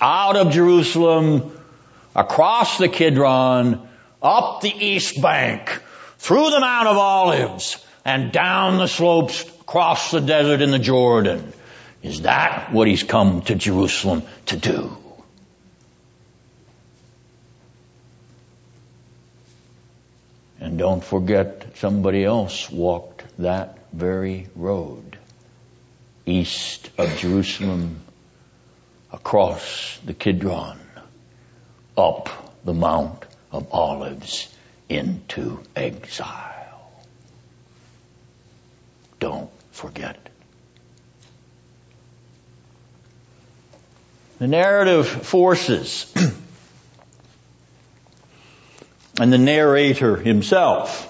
[0.00, 1.52] Out of Jerusalem,
[2.14, 3.86] across the Kidron,
[4.22, 5.82] up the east bank,
[6.18, 11.52] through the Mount of Olives, and down the slopes, across the desert in the Jordan.
[12.02, 14.96] Is that what he's come to Jerusalem to do?
[20.60, 25.18] And don't forget somebody else walked that very road
[26.26, 28.00] east of Jerusalem,
[29.12, 30.78] across the Kidron,
[31.96, 32.28] up
[32.64, 34.54] the Mount of Olives
[34.88, 36.92] into exile.
[39.18, 40.16] Don't forget.
[44.38, 46.12] The narrative forces
[49.20, 51.06] and the narrator himself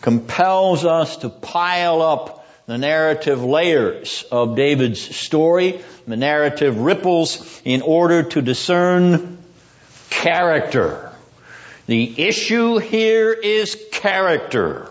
[0.00, 7.82] compels us to pile up the narrative layers of David's story, the narrative ripples in
[7.82, 9.38] order to discern
[10.10, 11.12] character.
[11.86, 14.88] The issue here is character.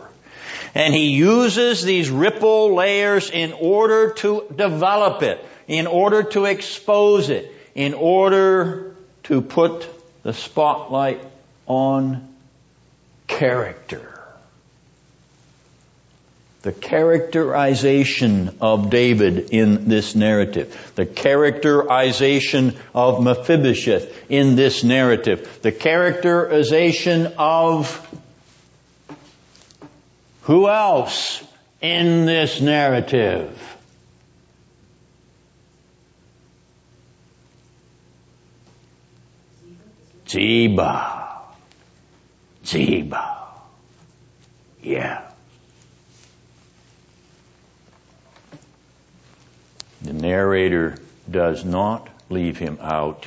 [0.76, 7.30] And he uses these ripple layers in order to develop it, in order to expose
[7.30, 9.88] it, in order to put
[10.24, 11.24] the spotlight
[11.68, 12.28] on
[13.28, 14.13] character.
[16.64, 20.94] The characterization of David in this narrative.
[20.96, 25.60] The characterization of Mephibosheth in this narrative.
[25.62, 28.00] The characterization of
[30.44, 31.44] who else
[31.82, 33.60] in this narrative?
[40.30, 41.42] Ziba.
[42.66, 43.38] Ziba.
[44.82, 45.23] Yeah.
[50.04, 50.98] The narrator
[51.32, 53.26] does not leave him out.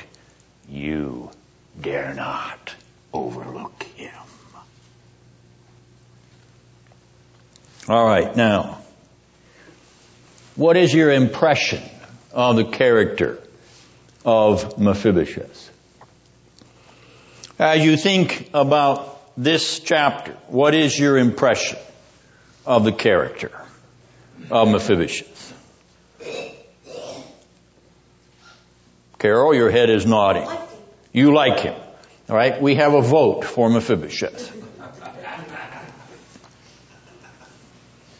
[0.69, 1.31] You
[1.79, 2.75] dare not
[3.11, 4.11] overlook him.
[7.89, 8.79] All right, now,
[10.55, 11.81] what is your impression
[12.31, 13.39] of the character
[14.25, 15.71] of Mephibosheth?
[17.57, 21.79] As you think about this chapter, what is your impression
[22.65, 23.51] of the character
[24.51, 25.36] of Mephibosheth?
[29.19, 30.47] Carol, your head is nodding.
[31.11, 31.75] You like him.
[32.29, 34.53] All right, we have a vote for Mephibosheth.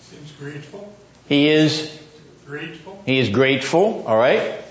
[0.01, 0.93] Seems grateful,
[1.27, 1.99] He is
[2.45, 3.01] grateful.
[3.05, 4.61] he is grateful, all right?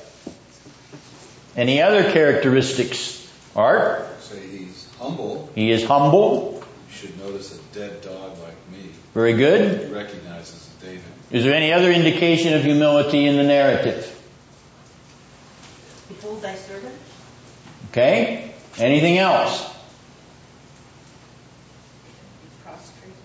[1.56, 3.14] Any other characteristics?
[3.54, 4.20] Art?
[4.20, 5.50] Say he's humble.
[5.54, 6.62] He is humble.
[6.88, 8.90] You should notice a dead dog like me.
[9.14, 9.86] Very good.
[9.88, 11.02] He recognizes David.
[11.30, 14.12] Is there any other indication of humility in the narrative?
[16.26, 16.94] Behold thy servant.
[17.90, 18.52] Okay?
[18.78, 19.72] Anything else?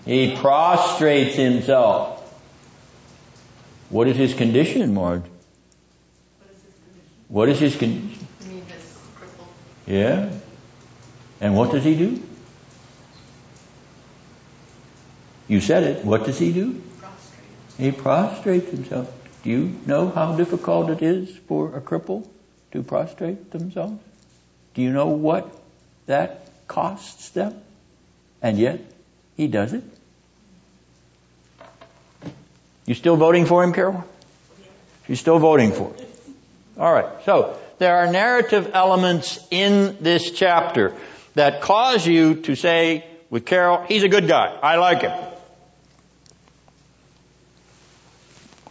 [0.04, 2.20] He prostrates himself.
[3.90, 5.24] What is his condition, Marge?
[5.26, 7.06] What is his condition?
[7.28, 8.28] What is his condition?
[8.40, 9.48] I mean, this crippled.
[9.86, 10.30] Yeah.
[11.40, 12.22] And what does he do?
[15.48, 16.04] You said it.
[16.04, 16.80] What does he do?
[17.00, 17.78] Prostrate.
[17.78, 19.12] He prostrates himself.
[19.42, 22.28] Do you know how difficult it is for a cripple
[22.72, 24.02] to prostrate themselves?
[24.74, 25.48] Do you know what
[26.06, 27.60] that costs them?
[28.40, 28.80] And yet,
[29.36, 29.84] he does it.
[32.86, 34.04] You still voting for him, Carol?
[35.06, 36.06] She's still voting for him.
[36.78, 37.24] All right.
[37.24, 40.94] So, there are narrative elements in this chapter
[41.34, 44.46] that cause you to say with Carol, he's a good guy.
[44.62, 45.12] I like him.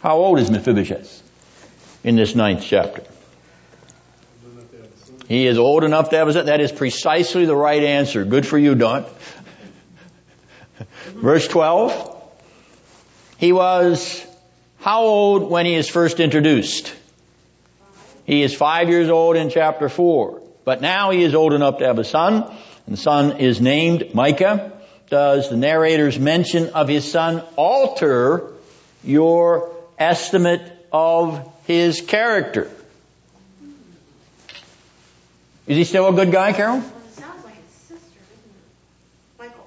[0.00, 1.22] How old is Mephibosheth
[2.04, 3.02] in this ninth chapter?
[5.32, 6.44] He is old enough to have a son.
[6.44, 8.22] That is precisely the right answer.
[8.22, 9.06] Good for you, Don.
[11.14, 12.22] Verse 12.
[13.38, 14.26] He was
[14.80, 16.94] how old when he is first introduced?
[18.26, 20.42] He is five years old in chapter 4.
[20.66, 22.42] But now he is old enough to have a son,
[22.86, 24.70] and the son is named Micah.
[25.08, 28.52] Does the narrator's mention of his son alter
[29.02, 30.60] your estimate
[30.92, 32.70] of his character?
[35.66, 36.78] Is he still a good guy, Carol?
[36.78, 38.18] Well, it sounds like his sister,
[39.38, 39.50] isn't it?
[39.50, 39.66] Michal.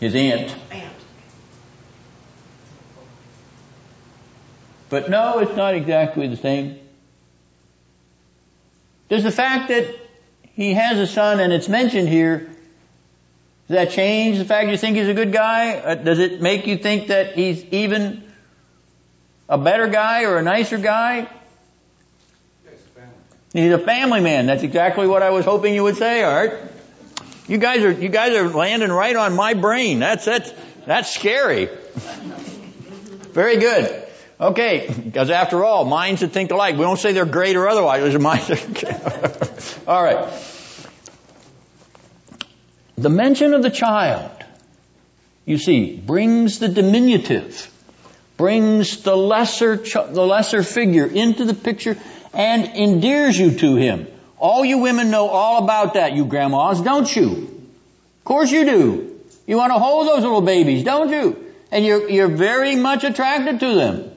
[0.00, 0.56] His aunt.
[0.70, 0.92] Aunt.
[4.88, 6.78] But no, it's not exactly the same.
[9.10, 9.94] Does the fact that
[10.54, 12.48] he has a son and it's mentioned here,
[13.68, 15.76] does that change the fact you think he's a good guy?
[15.76, 18.22] Uh, does it make you think that he's even
[19.46, 21.28] a better guy or a nicer guy?
[23.62, 24.46] He's a family man.
[24.46, 26.60] That's exactly what I was hoping you would say, Art.
[27.48, 29.98] You guys are, you guys are landing right on my brain.
[29.98, 30.52] That's, that's,
[30.86, 31.68] that's scary.
[33.32, 34.04] Very good.
[34.40, 36.76] Okay, because after all, minds that think alike.
[36.76, 38.16] We don't say they're great or otherwise.
[38.16, 38.84] Minds
[39.86, 40.28] all right.
[42.96, 44.30] The mention of the child,
[45.44, 47.68] you see, brings the diminutive,
[48.36, 51.96] brings the lesser, the lesser figure into the picture
[52.38, 54.06] and endears you to him.
[54.38, 57.32] All you women know all about that, you grandmas, don't you?
[58.18, 59.20] Of course you do.
[59.46, 61.44] You want to hold those little babies, don't you?
[61.72, 64.12] And you're, you're very much attracted to them.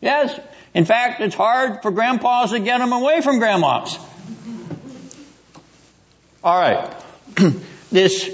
[0.00, 0.38] Yes.
[0.74, 3.96] In fact, it's hard for grandpas to get them away from grandmas.
[6.42, 6.92] All right.
[7.92, 8.28] this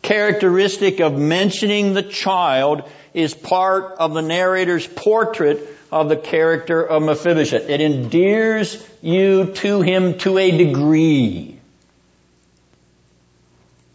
[0.00, 7.02] characteristic of mentioning the child is part of the narrator's portrait of the character of
[7.02, 7.68] Mephibosheth.
[7.68, 11.58] It endears you to him to a degree.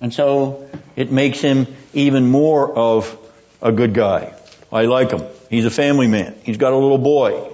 [0.02, 3.18] And so it makes him even more of
[3.62, 4.34] a good guy.
[4.72, 5.24] I like him.
[5.50, 6.36] He's a family man.
[6.44, 7.50] He's got a little boy.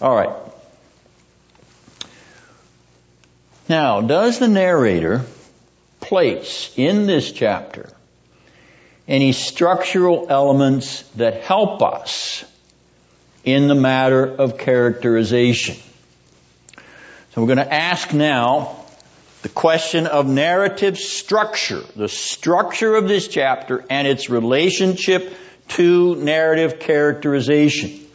[0.00, 0.34] All right.
[3.68, 5.24] Now, does the narrator
[6.00, 7.90] place in this chapter
[9.10, 12.44] any structural elements that help us
[13.42, 15.74] in the matter of characterization?
[17.32, 18.76] So we're going to ask now
[19.42, 25.34] the question of narrative structure, the structure of this chapter and its relationship
[25.68, 28.06] to narrative characterization.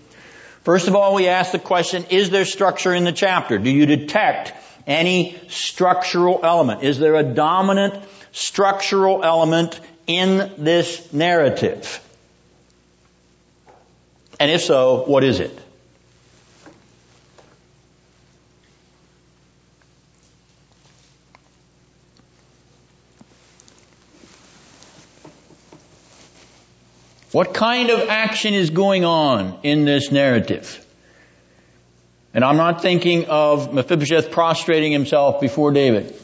[0.64, 3.58] First of all, we ask the question, is there structure in the chapter?
[3.58, 4.54] Do you detect
[4.88, 6.84] any structural element?
[6.84, 8.02] Is there a dominant
[8.32, 12.02] structural element in this narrative?
[14.40, 15.58] And if so, what is it?
[27.32, 30.86] What kind of action is going on in this narrative?
[32.34, 36.16] And I'm not thinking of Mephibosheth prostrating himself before David.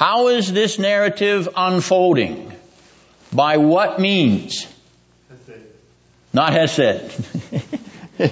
[0.00, 2.50] How is this narrative unfolding?
[3.34, 4.66] By what means?
[5.46, 5.76] It.
[6.32, 6.78] Not Hesed.
[6.80, 8.30] Well,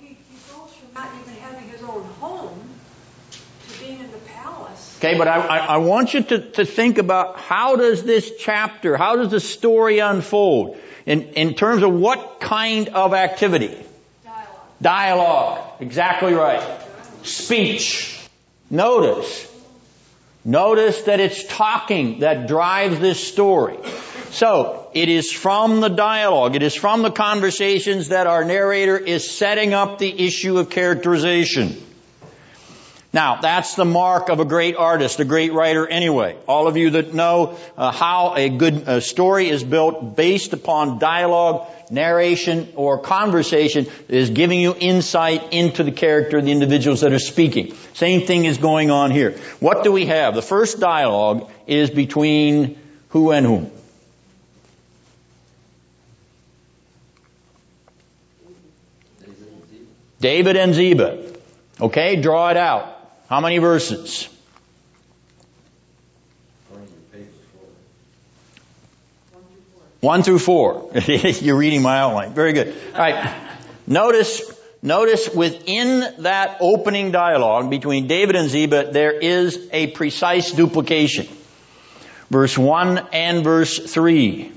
[0.00, 2.58] he, he goes from not even having his own home
[3.30, 4.96] to being in the palace.
[5.00, 8.96] Okay, but I, I, I want you to, to think about how does this chapter,
[8.96, 13.76] how does the story unfold in, in terms of what kind of activity?
[14.24, 14.56] Dialogue.
[14.80, 15.72] Dialogue.
[15.80, 16.86] Exactly right.
[17.22, 18.28] Speech.
[18.70, 19.46] Notice.
[20.44, 23.78] Notice that it's talking that drives this story.
[24.30, 29.30] So, it is from the dialogue, it is from the conversations that our narrator is
[29.30, 31.82] setting up the issue of characterization.
[33.10, 36.36] Now, that's the mark of a great artist, a great writer anyway.
[36.46, 40.98] All of you that know uh, how a good uh, story is built based upon
[40.98, 47.14] dialogue, narration, or conversation is giving you insight into the character of the individuals that
[47.14, 47.74] are speaking.
[47.94, 49.38] Same thing is going on here.
[49.58, 50.34] What do we have?
[50.34, 52.78] The first dialogue is between
[53.08, 53.70] who and whom?
[60.20, 61.24] David and Ziba.
[61.80, 62.97] Okay, draw it out.
[63.28, 64.26] How many verses?
[70.00, 70.90] One through four.
[71.06, 72.32] You're reading my outline.
[72.32, 72.74] Very good.
[72.94, 73.34] All right.
[73.86, 74.42] Notice,
[74.80, 81.26] notice within that opening dialogue between David and Ziba, there is a precise duplication.
[82.30, 84.52] Verse one and verse three.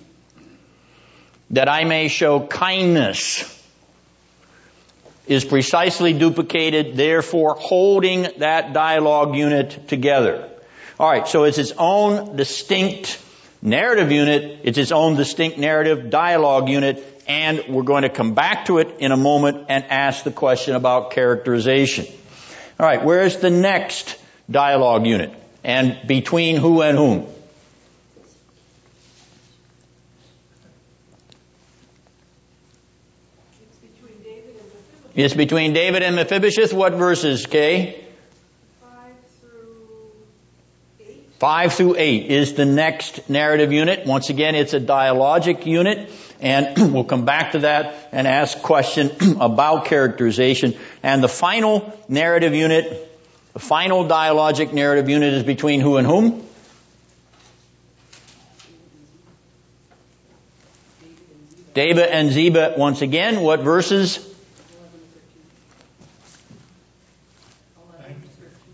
[1.49, 3.60] That I may show kindness
[5.27, 10.49] is precisely duplicated, therefore holding that dialogue unit together.
[10.99, 13.19] Alright, so it's its own distinct
[13.61, 18.65] narrative unit, it's its own distinct narrative dialogue unit, and we're going to come back
[18.65, 22.05] to it in a moment and ask the question about characterization.
[22.79, 24.17] Alright, where's the next
[24.49, 25.31] dialogue unit?
[25.63, 27.27] And between who and whom?
[33.61, 35.00] It's between David and Mephibosheth.
[35.13, 36.71] It's between David and Mephibosheth.
[36.71, 38.01] What verses, Kay?
[38.79, 40.11] Five through
[41.01, 41.29] eight.
[41.37, 44.05] 5 through 8 is the next narrative unit.
[44.05, 46.09] Once again, it's a dialogic unit,
[46.39, 49.11] and we'll come back to that and ask question
[49.41, 50.75] about characterization.
[51.03, 53.11] And the final narrative unit,
[53.51, 56.47] the final dialogic narrative unit is between who and whom?
[61.73, 64.30] David and Ziba, once again, what verses?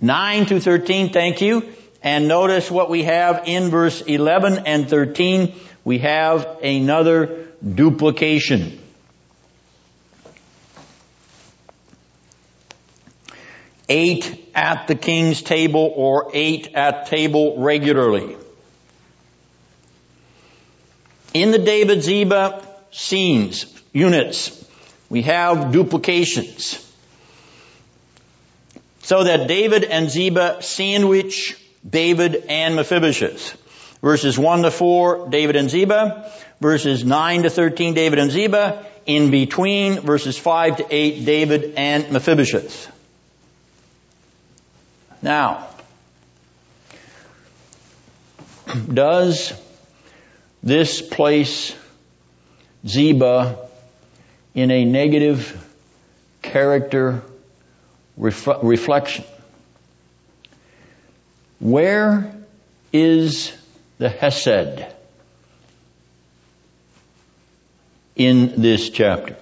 [0.01, 1.73] 9 to 13, thank you.
[2.03, 5.55] And notice what we have in verse 11 and 13.
[5.83, 8.79] We have another duplication.
[13.89, 18.35] Ate at the king's table or ate at table regularly.
[21.33, 24.65] In the David Ziba scenes, units,
[25.09, 26.86] we have duplications.
[29.07, 31.55] So that David and Ziba sandwich
[31.89, 33.55] David and Mephibosheth.
[34.01, 36.29] Verses 1 to 4, David and Ziba.
[36.59, 38.85] Verses 9 to 13, David and Ziba.
[39.05, 42.91] In between, verses 5 to 8, David and Mephibosheth.
[45.21, 45.69] Now,
[48.93, 49.53] does
[50.61, 51.73] this place
[52.85, 53.69] Ziba
[54.53, 55.65] in a negative
[56.41, 57.21] character
[58.17, 59.23] ref- reflection?
[61.59, 62.33] Where
[62.91, 63.53] is
[63.97, 64.85] the Hesed
[68.15, 69.35] in this chapter?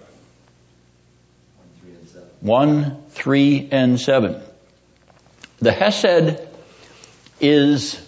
[2.41, 4.39] 1, 3, and 7.
[5.59, 6.39] The Hesed
[7.41, 7.99] is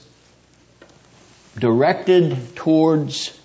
[1.58, 3.38] directed towards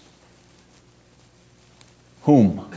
[2.22, 2.70] whom?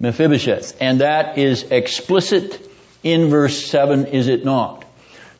[0.00, 0.76] Mephibosheth.
[0.80, 2.66] And that is explicit
[3.02, 4.84] in verse 7, is it not?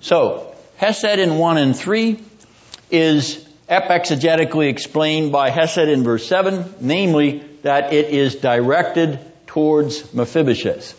[0.01, 2.23] So, Hesed in 1 and 3
[2.91, 10.97] is epexegetically explained by Hesed in verse 7, namely that it is directed towards Mephibosheth.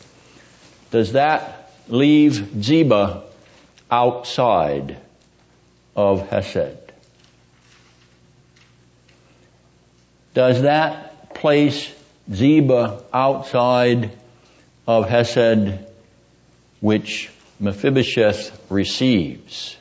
[0.91, 3.23] Does that leave Ziba
[3.89, 4.97] outside
[5.95, 6.77] of Hesed?
[10.33, 11.91] Does that place
[12.33, 14.11] Ziba outside
[14.87, 15.79] of Hesed,
[16.79, 17.29] which
[17.59, 19.77] Mephibosheth receives?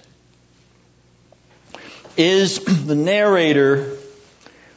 [2.20, 3.97] is the narrator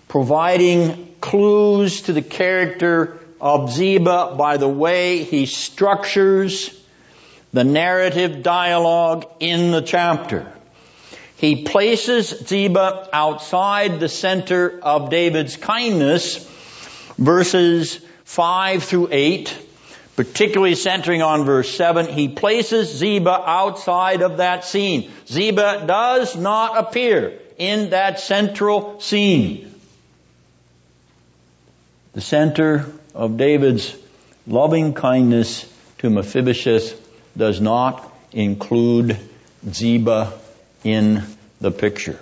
[0.07, 6.79] providing clues to the character of Ziba by the way he structures
[7.51, 10.51] the narrative dialogue in the chapter.
[11.35, 16.49] He places Ziba outside the center of David's kindness,
[17.17, 19.57] verses 5 through 8,
[20.15, 22.07] particularly centering on verse 7.
[22.07, 25.11] He places Ziba outside of that scene.
[25.27, 29.73] Ziba does not appear in that central scene.
[32.13, 32.85] The center
[33.15, 33.95] of David's
[34.45, 36.99] loving kindness to Mephibosheth
[37.35, 39.17] does not include
[39.67, 40.33] Ziba
[40.83, 41.23] in
[41.61, 42.19] the picture.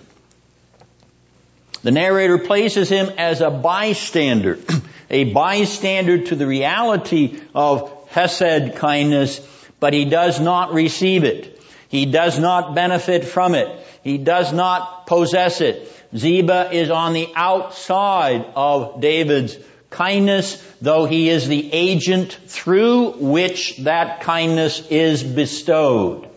[1.84, 4.60] The narrator places him as a bystander,
[5.10, 9.40] a bystander to the reality of Hesed kindness,
[9.80, 11.62] but he does not receive it.
[11.90, 13.68] He does not benefit from it.
[14.04, 15.92] He does not possess it.
[16.16, 19.58] Ziba is on the outside of David's
[19.90, 26.28] kindness, though he is the agent through which that kindness is bestowed.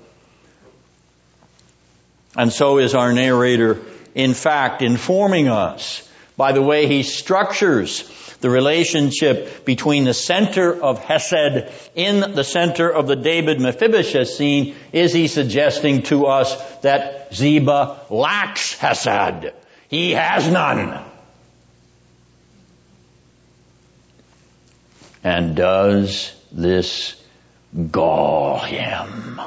[2.36, 3.80] And so is our narrator,
[4.14, 8.10] in fact, informing us by the way he structures
[8.40, 14.74] the relationship between the center of Hesed in the center of the David Mephibosheth scene.
[14.92, 19.52] Is he suggesting to us that Ziba lacks Hesed?
[19.88, 21.02] He has none.
[25.22, 27.16] And does this
[27.90, 29.40] gall him?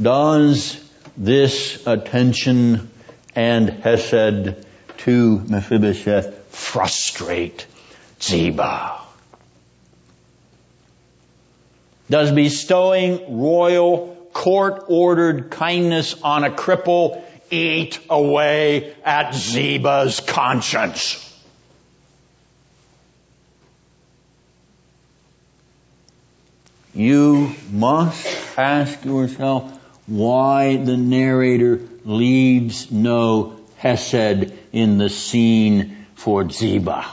[0.00, 0.85] Does
[1.16, 2.90] this attention
[3.34, 4.66] and Hesed
[4.98, 7.66] to Mephibosheth frustrate
[8.20, 9.00] Ziba?
[12.08, 21.22] Does bestowing royal court ordered kindness on a cripple eat away at Ziba's conscience?
[26.94, 29.72] You must ask yourself
[30.06, 37.06] why the narrator leaves no Hesed in the scene for Ziba.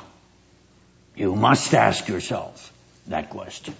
[1.15, 2.71] You must ask yourself
[3.07, 3.75] that question.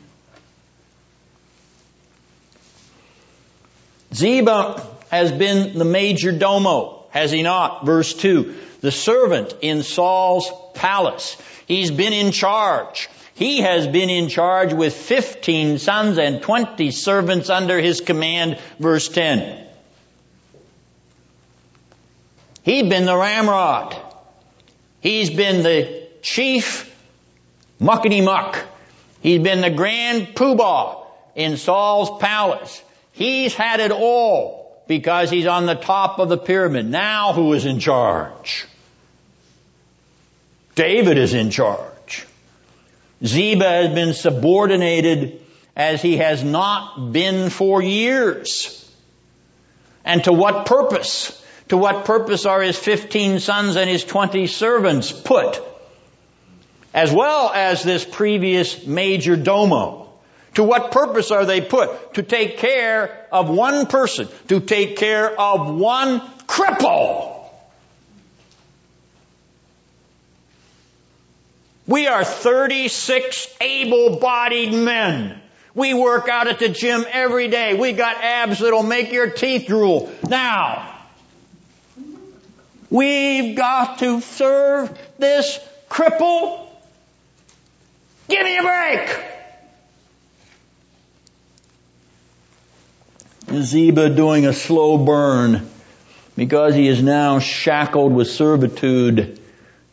[4.13, 7.85] Ziba has been the major domo, has he not?
[7.85, 8.55] Verse 2.
[8.81, 11.37] The servant in Saul's palace.
[11.67, 13.09] He's been in charge.
[13.35, 19.09] He has been in charge with 15 sons and 20 servants under his command, verse
[19.09, 19.67] 10.
[22.63, 23.95] He'd been the ramrod.
[25.01, 26.89] He's been the chief
[27.81, 28.59] muckety muck.
[29.21, 31.05] He's been the grand poobah
[31.35, 32.81] in Saul's palace.
[33.11, 36.85] He's had it all because he's on the top of the pyramid.
[36.85, 38.65] Now who is in charge?
[40.75, 41.92] David is in charge.
[43.25, 45.41] Ziba has been subordinated
[45.75, 48.79] as he has not been for years.
[50.05, 51.39] And to what purpose?
[51.69, 55.61] To what purpose are his 15 sons and his 20 servants put?
[56.93, 60.09] As well as this previous major domo.
[60.55, 62.13] To what purpose are they put?
[62.15, 64.27] To take care of one person.
[64.49, 67.32] To take care of one cripple.
[71.85, 75.39] We are 36 able-bodied men.
[75.75, 77.73] We work out at the gym every day.
[77.73, 80.11] We got abs that'll make your teeth drool.
[80.27, 80.97] Now,
[82.89, 86.67] we've got to serve this cripple.
[88.29, 89.19] Give me a break.
[93.61, 95.69] Ziba doing a slow burn
[96.35, 99.39] because he is now shackled with servitude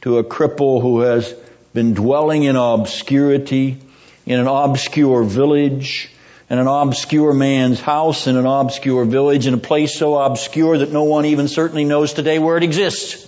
[0.02, 1.34] to a cripple who has
[1.72, 3.78] been dwelling in obscurity,
[4.26, 6.10] in an obscure village,
[6.48, 10.90] in an obscure man's house, in an obscure village, in a place so obscure that
[10.90, 13.26] no one even certainly knows today where it exists.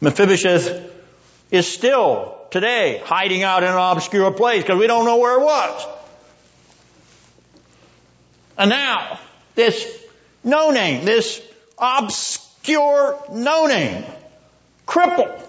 [0.00, 0.90] Mephibosheth
[1.50, 5.44] is still today hiding out in an obscure place because we don't know where it
[5.44, 5.86] was.
[8.58, 9.20] And now,
[9.54, 9.86] this
[10.42, 11.40] no name, this
[11.78, 14.04] obscure no name,
[14.92, 15.40] cripple.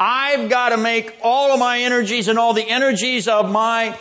[0.00, 3.96] I've got to make all of my energies and all the energies of my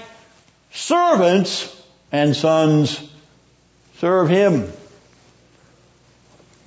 [0.72, 1.72] servants
[2.12, 3.02] and sons
[3.98, 4.72] serve him.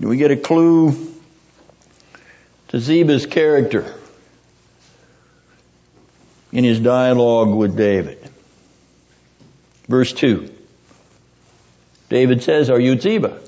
[0.00, 0.92] Do we get a clue
[2.68, 3.94] to Ziba's character
[6.52, 8.18] in his dialogue with David?
[9.88, 10.54] Verse 2.
[12.10, 13.40] David says, are you Ziba?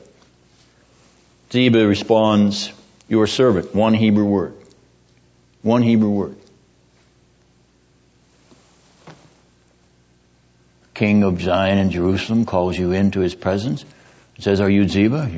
[1.52, 2.72] Ziba responds,
[3.10, 3.74] your servant.
[3.74, 4.54] One Hebrew word.
[5.60, 6.36] One Hebrew word.
[10.94, 13.84] King of Zion and Jerusalem calls you into his presence.
[14.36, 15.28] It says, are you Ziba?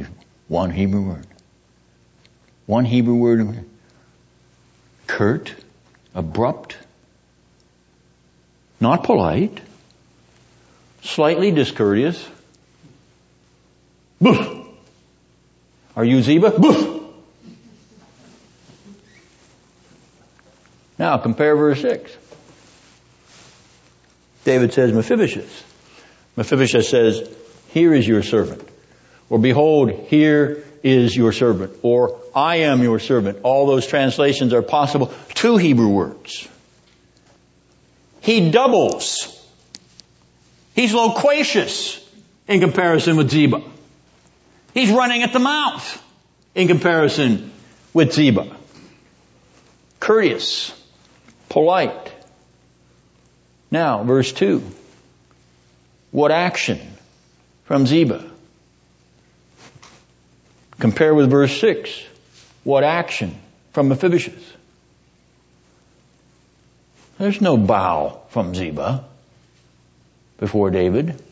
[0.48, 1.26] One Hebrew word.
[2.66, 3.64] One Hebrew word.
[5.06, 5.54] Curt,
[6.14, 6.76] abrupt,
[8.80, 9.60] not polite,
[11.02, 12.28] slightly discourteous.
[15.96, 17.00] Are you Ziba?
[21.02, 22.16] Now compare verse 6.
[24.44, 25.64] David says, Mephibosheth.
[26.36, 27.28] Mephibosheth says,
[27.70, 28.62] here is your servant.
[29.28, 31.76] Or behold, here is your servant.
[31.82, 33.40] Or I am your servant.
[33.42, 35.12] All those translations are possible.
[35.34, 36.46] Two Hebrew words.
[38.20, 39.44] He doubles.
[40.76, 41.98] He's loquacious
[42.46, 43.60] in comparison with Ziba.
[44.72, 46.00] He's running at the mouth
[46.54, 47.50] in comparison
[47.92, 48.56] with Ziba.
[49.98, 50.72] Courteous,
[51.52, 52.10] polite.
[53.70, 54.62] Now, verse 2.
[56.10, 56.80] What action
[57.64, 58.24] from Ziba?
[60.78, 61.90] Compare with verse 6.
[62.64, 63.38] What action
[63.72, 64.56] from Mephibosheth?
[67.18, 69.04] There's no bow from Ziba
[70.38, 71.22] before David.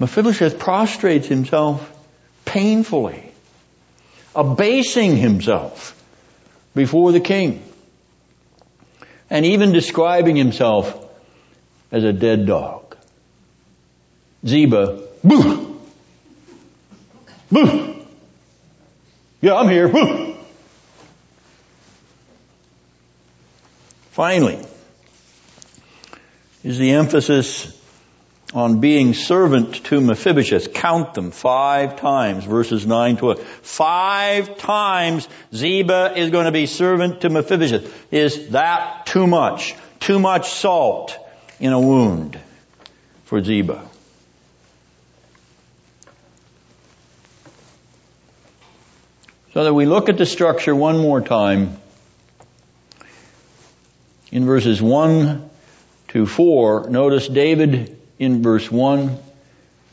[0.00, 1.88] Mephibosheth prostrates himself
[2.44, 3.22] painfully,
[4.34, 5.96] abasing himself
[6.74, 7.62] before the king,
[9.30, 10.98] and even describing himself
[11.90, 12.96] as a dead dog.
[14.46, 15.80] Ziba, boo!
[17.50, 18.06] Boo!
[19.40, 19.88] Yeah, I'm here.
[19.88, 20.36] Boo!
[24.12, 24.58] Finally,
[26.62, 27.81] is the emphasis
[28.54, 30.74] on being servant to Mephibosheth.
[30.74, 33.44] Count them five times, verses 9 to 11.
[33.62, 38.12] Five times Ziba is going to be servant to Mephibosheth.
[38.12, 39.74] Is that too much?
[40.00, 41.16] Too much salt
[41.60, 42.38] in a wound
[43.24, 43.88] for Ziba.
[49.54, 51.76] So that we look at the structure one more time
[54.30, 55.50] in verses 1
[56.08, 59.18] to 4, notice David in verse 1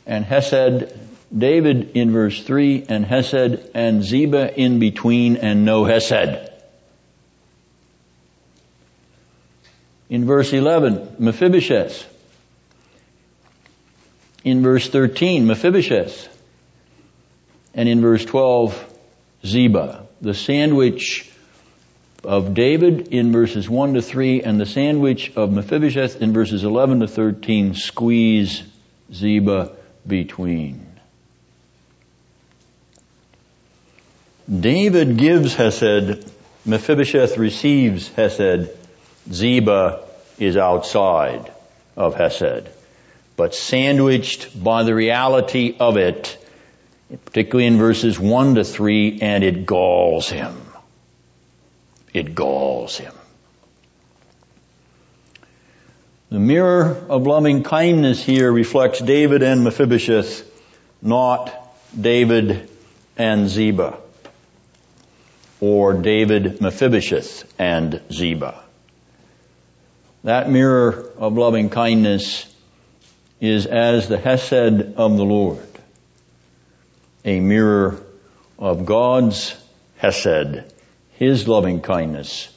[0.06, 0.92] and Hesed,
[1.36, 6.48] David in verse 3 and Hesed and Ziba in between and no Hesed.
[10.08, 12.06] In verse 11, Mephibosheth.
[14.44, 16.28] In verse 13, Mephibosheth.
[17.74, 18.94] And in verse 12,
[19.44, 20.06] Ziba.
[20.20, 21.29] The sandwich
[22.24, 27.00] of David in verses 1 to 3 and the sandwich of Mephibosheth in verses 11
[27.00, 28.62] to 13 squeeze
[29.12, 29.72] Ziba
[30.06, 30.86] between.
[34.48, 36.30] David gives Hesed,
[36.66, 38.70] Mephibosheth receives Hesed,
[39.30, 40.04] Ziba
[40.38, 41.50] is outside
[41.96, 42.68] of Hesed.
[43.36, 46.36] But sandwiched by the reality of it,
[47.24, 50.69] particularly in verses 1 to 3, and it galls him.
[52.12, 53.14] It galls him.
[56.30, 60.48] The mirror of loving kindness here reflects David and Mephibosheth,
[61.02, 61.52] not
[61.98, 62.68] David
[63.16, 63.98] and Ziba,
[65.60, 68.62] or David, Mephibosheth, and Ziba.
[70.22, 72.46] That mirror of loving kindness
[73.40, 75.66] is as the Hesed of the Lord,
[77.24, 78.00] a mirror
[78.58, 79.56] of God's
[79.96, 80.64] Hesed,
[81.20, 82.48] His loving kindness,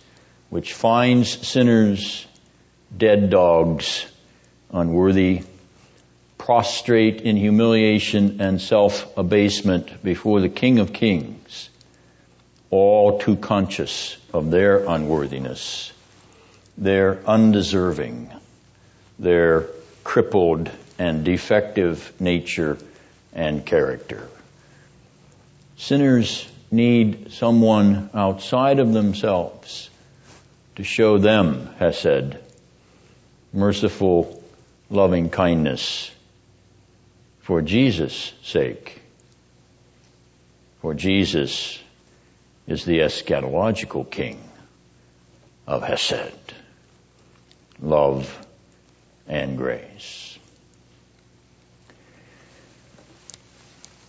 [0.49, 2.25] which finds sinners,
[2.97, 4.07] dead dogs,
[4.71, 5.43] unworthy,
[6.39, 11.69] prostrate in humiliation and self-abasement before the King of Kings,
[12.71, 15.93] all too conscious of their unworthiness
[16.77, 18.31] their undeserving,
[19.19, 19.67] their
[20.03, 22.77] crippled and defective nature
[23.33, 24.27] and character.
[25.77, 29.89] Sinners need someone outside of themselves
[30.75, 32.37] to show them Hesed,
[33.53, 34.43] merciful,
[34.89, 36.11] loving kindness
[37.41, 39.01] for Jesus' sake.
[40.81, 41.79] For Jesus
[42.67, 44.41] is the eschatological king
[45.67, 46.53] of Hesed
[47.83, 48.47] love,
[49.27, 50.37] and grace.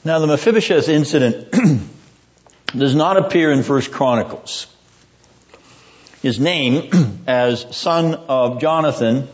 [0.04, 1.54] Now the Mephibosheth incident
[2.76, 4.66] does not appear in First Chronicles.
[6.22, 9.28] His name as son of Jonathan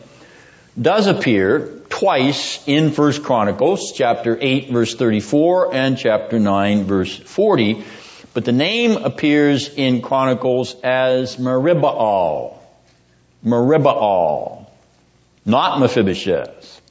[0.79, 7.83] does appear twice in First Chronicles, chapter 8 verse 34 and chapter 9 verse 40,
[8.33, 12.57] but the name appears in Chronicles as Meribbaal.
[13.43, 14.67] Meribbaal.
[15.45, 16.81] Not Mephibosheth.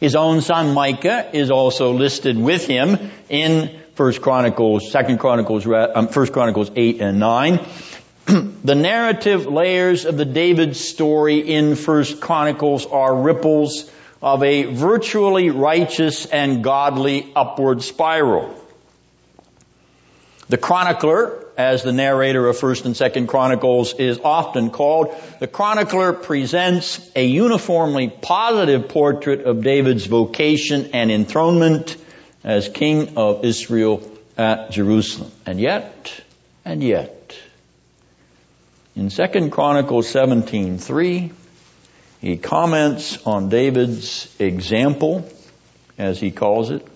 [0.00, 6.08] His own son Micah is also listed with him in First Chronicles, Second Chronicles, um,
[6.08, 7.60] First Chronicles 8 and 9.
[8.26, 13.90] the narrative layers of the David story in First Chronicles are ripples
[14.20, 18.54] of a virtually righteous and godly upward spiral.
[20.50, 26.12] The chronicler, as the narrator of First and Second Chronicles is often called, the chronicler
[26.12, 31.96] presents a uniformly positive portrait of David's vocation and enthronement
[32.46, 34.08] as king of Israel
[34.38, 35.32] at Jerusalem.
[35.44, 36.20] And yet,
[36.64, 37.36] and yet,
[38.94, 41.32] in 2 Chronicles 17:3,
[42.20, 45.28] he comments on David's example,
[45.98, 46.86] as he calls it,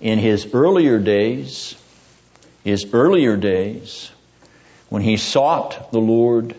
[0.00, 1.74] in his earlier days,
[2.64, 4.10] his earlier days,
[4.88, 6.54] when he sought the Lord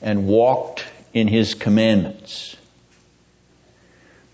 [0.00, 2.56] and walked in his commandments.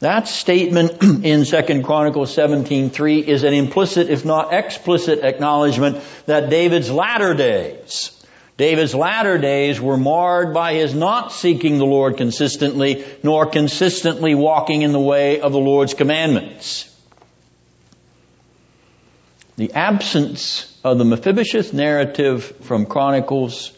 [0.01, 6.91] That statement in 2 Chronicles 17:3 is an implicit if not explicit acknowledgement that David's
[6.91, 8.19] latter days
[8.59, 14.83] David's latter days were marred by his not seeking the Lord consistently, nor consistently walking
[14.83, 16.93] in the way of the Lord's commandments.
[19.57, 23.71] The absence of the Mephibosheth narrative from Chronicles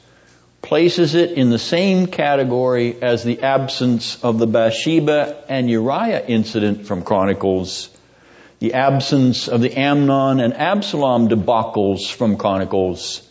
[0.62, 6.87] places it in the same category as the absence of the Bathsheba and Uriah incident
[6.87, 7.91] from Chronicles,
[8.59, 13.27] the absence of the Amnon and Absalom debacles from Chronicles,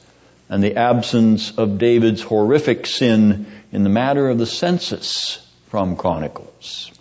[0.50, 6.92] and the absence of David's horrific sin in the matter of the census from Chronicles.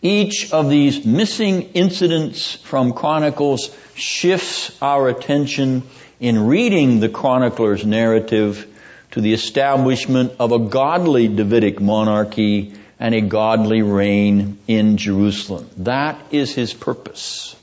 [0.00, 5.82] Each of these missing incidents from Chronicles shifts our attention
[6.20, 8.66] in reading the chronicler's narrative
[9.12, 15.68] to the establishment of a godly Davidic monarchy and a godly reign in Jerusalem.
[15.78, 17.56] That is his purpose,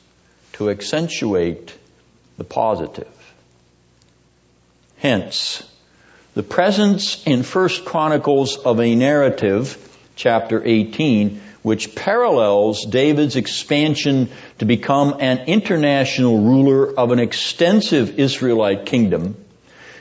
[0.54, 1.76] to accentuate
[2.38, 3.08] the positive.
[4.98, 5.64] Hence,
[6.34, 9.78] the presence in First Chronicles of a narrative,
[10.16, 18.86] chapter 18, which parallels David's expansion to become an international ruler of an extensive Israelite
[18.86, 19.36] kingdom,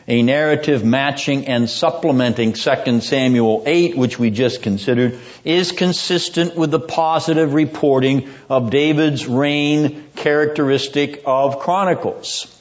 [0.08, 6.70] a narrative matching and supplementing 2 Samuel 8, which we just considered, is consistent with
[6.70, 12.56] the positive reporting of David's reign characteristic of Chronicles.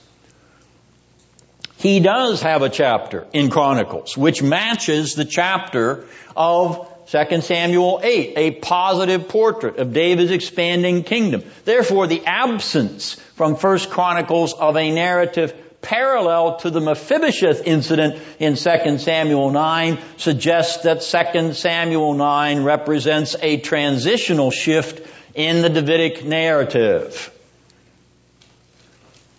[1.77, 6.03] He does have a chapter in Chronicles which matches the chapter
[6.35, 11.43] of 2 Samuel 8, a positive portrait of David's expanding kingdom.
[11.65, 18.55] Therefore, the absence from 1 Chronicles of a narrative parallel to the Mephibosheth incident in
[18.55, 26.23] 2 Samuel 9 suggests that 2 Samuel 9 represents a transitional shift in the Davidic
[26.23, 27.31] narrative.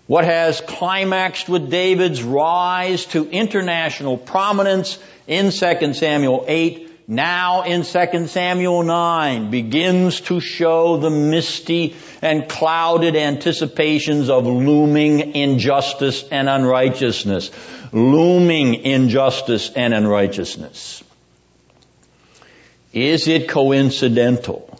[0.08, 4.98] What has climaxed with David's rise to international prominence
[5.28, 12.48] in 2 Samuel 8, now in 2 Samuel 9, begins to show the misty and
[12.48, 17.50] clouded anticipations of looming injustice and unrighteousness.
[17.92, 21.02] Looming injustice and unrighteousness.
[22.92, 24.70] Is it coincidental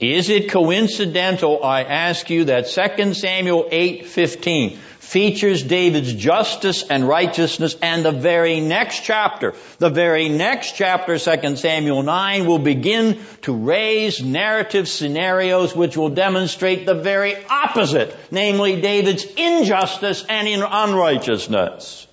[0.00, 4.78] is it coincidental, I ask you, that 2 Samuel 8:15
[5.08, 11.56] features David's justice and righteousness and the very next chapter, the very next chapter, 2
[11.56, 18.82] Samuel 9, will begin to raise narrative scenarios which will demonstrate the very opposite, namely
[18.82, 22.06] David's injustice and unrighteousness.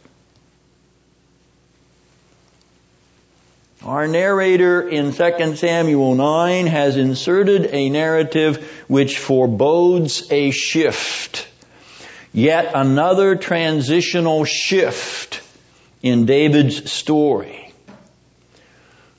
[3.84, 11.50] Our narrator in 2 Samuel 9 has inserted a narrative which forebodes a shift.
[12.36, 15.42] Yet another transitional shift
[16.04, 17.65] in David's story.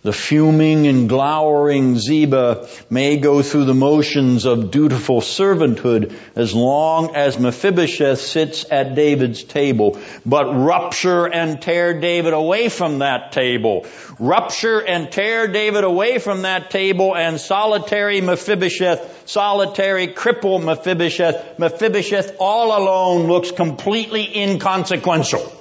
[0.07, 7.17] The fuming and glowering Ziba may go through the motions of dutiful servanthood as long
[7.17, 13.85] as Mephibosheth sits at David's table, but rupture and tear David away from that table.
[14.21, 22.37] Rupture and tear David away from that table and solitary Mephibosheth, solitary cripple Mephibosheth, Mephibosheth
[22.39, 25.56] all alone looks completely inconsequential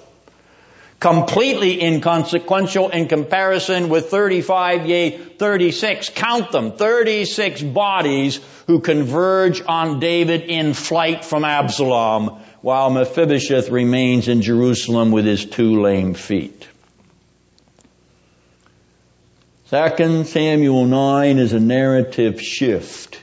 [0.99, 6.09] completely inconsequential in comparison with 35, yea, 36.
[6.09, 6.71] Count them.
[6.73, 15.11] 36 bodies who converge on David in flight from Absalom while Mephibosheth remains in Jerusalem
[15.11, 16.67] with his two lame feet.
[19.65, 23.21] Second Samuel 9 is a narrative shift.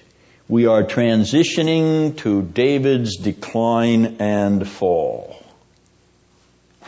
[0.48, 5.41] We are transitioning to David's decline and fall.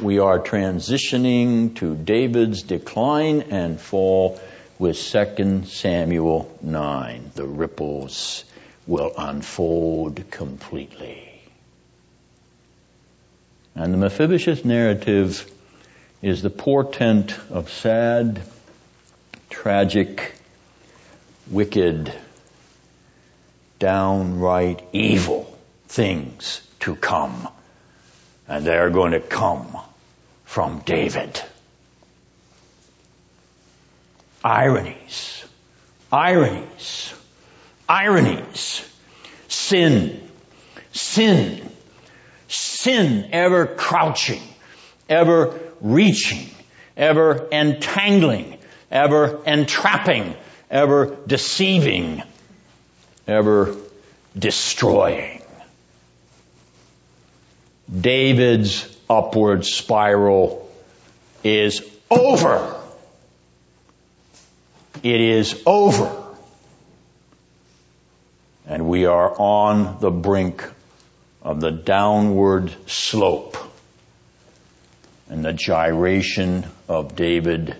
[0.00, 4.40] We are transitioning to David's decline and fall
[4.76, 7.30] with 2 Samuel 9.
[7.36, 8.44] The ripples
[8.88, 11.40] will unfold completely.
[13.76, 15.48] And the Mephibosheth narrative
[16.22, 18.42] is the portent of sad,
[19.48, 20.34] tragic,
[21.48, 22.12] wicked,
[23.78, 25.56] downright evil
[25.86, 27.48] things to come.
[28.46, 29.76] And they're going to come
[30.44, 31.40] from David.
[34.44, 35.44] Ironies,
[36.12, 37.14] ironies,
[37.88, 38.88] ironies,
[39.48, 40.28] sin,
[40.92, 41.70] sin,
[42.48, 44.42] sin ever crouching,
[45.08, 46.50] ever reaching,
[46.96, 48.58] ever entangling,
[48.90, 50.34] ever entrapping,
[50.70, 52.22] ever deceiving,
[53.26, 53.74] ever
[54.38, 55.40] destroying.
[57.92, 60.70] David's upward spiral
[61.42, 62.80] is over.
[65.02, 66.24] It is over.
[68.66, 70.64] And we are on the brink
[71.42, 73.58] of the downward slope
[75.28, 77.76] and the gyration of David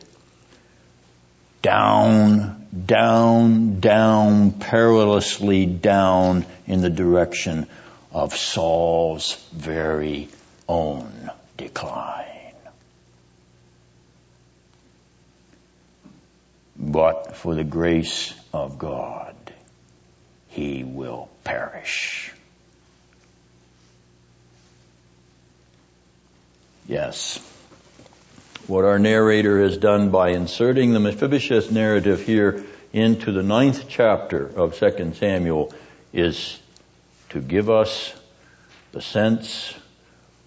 [1.62, 7.66] down, down, down, perilously down in the direction
[8.14, 10.28] of Saul's very
[10.68, 12.30] own decline.
[16.76, 19.34] But for the grace of God,
[20.48, 22.32] he will perish.
[26.86, 27.40] Yes.
[28.68, 34.46] What our narrator has done by inserting the Mephibosheth narrative here into the ninth chapter
[34.46, 35.74] of 2 Samuel
[36.12, 36.58] is
[37.34, 38.14] to give us
[38.92, 39.74] the sense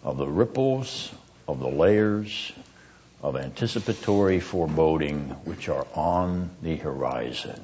[0.03, 1.11] of the ripples,
[1.45, 2.53] of the layers,
[3.21, 7.61] of anticipatory foreboding which are on the horizon.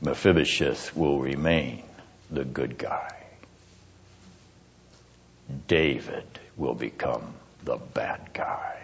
[0.00, 1.82] Mephibosheth will remain
[2.30, 3.14] the good guy.
[5.68, 6.24] David
[6.56, 7.34] will become
[7.64, 8.75] the bad guy.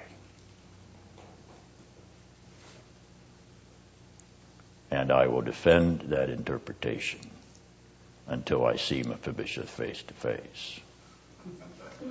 [4.93, 7.19] And I will defend that interpretation
[8.27, 10.81] until I see Mephibosheth face to face.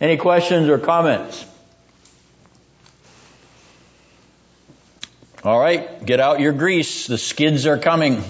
[0.00, 1.44] Any questions or comments?
[5.44, 7.06] All right, get out your grease.
[7.06, 8.24] The skids are coming.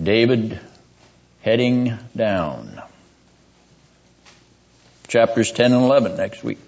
[0.00, 0.60] David
[1.40, 2.80] heading down.
[5.08, 6.58] Chapters 10 and 11 next week.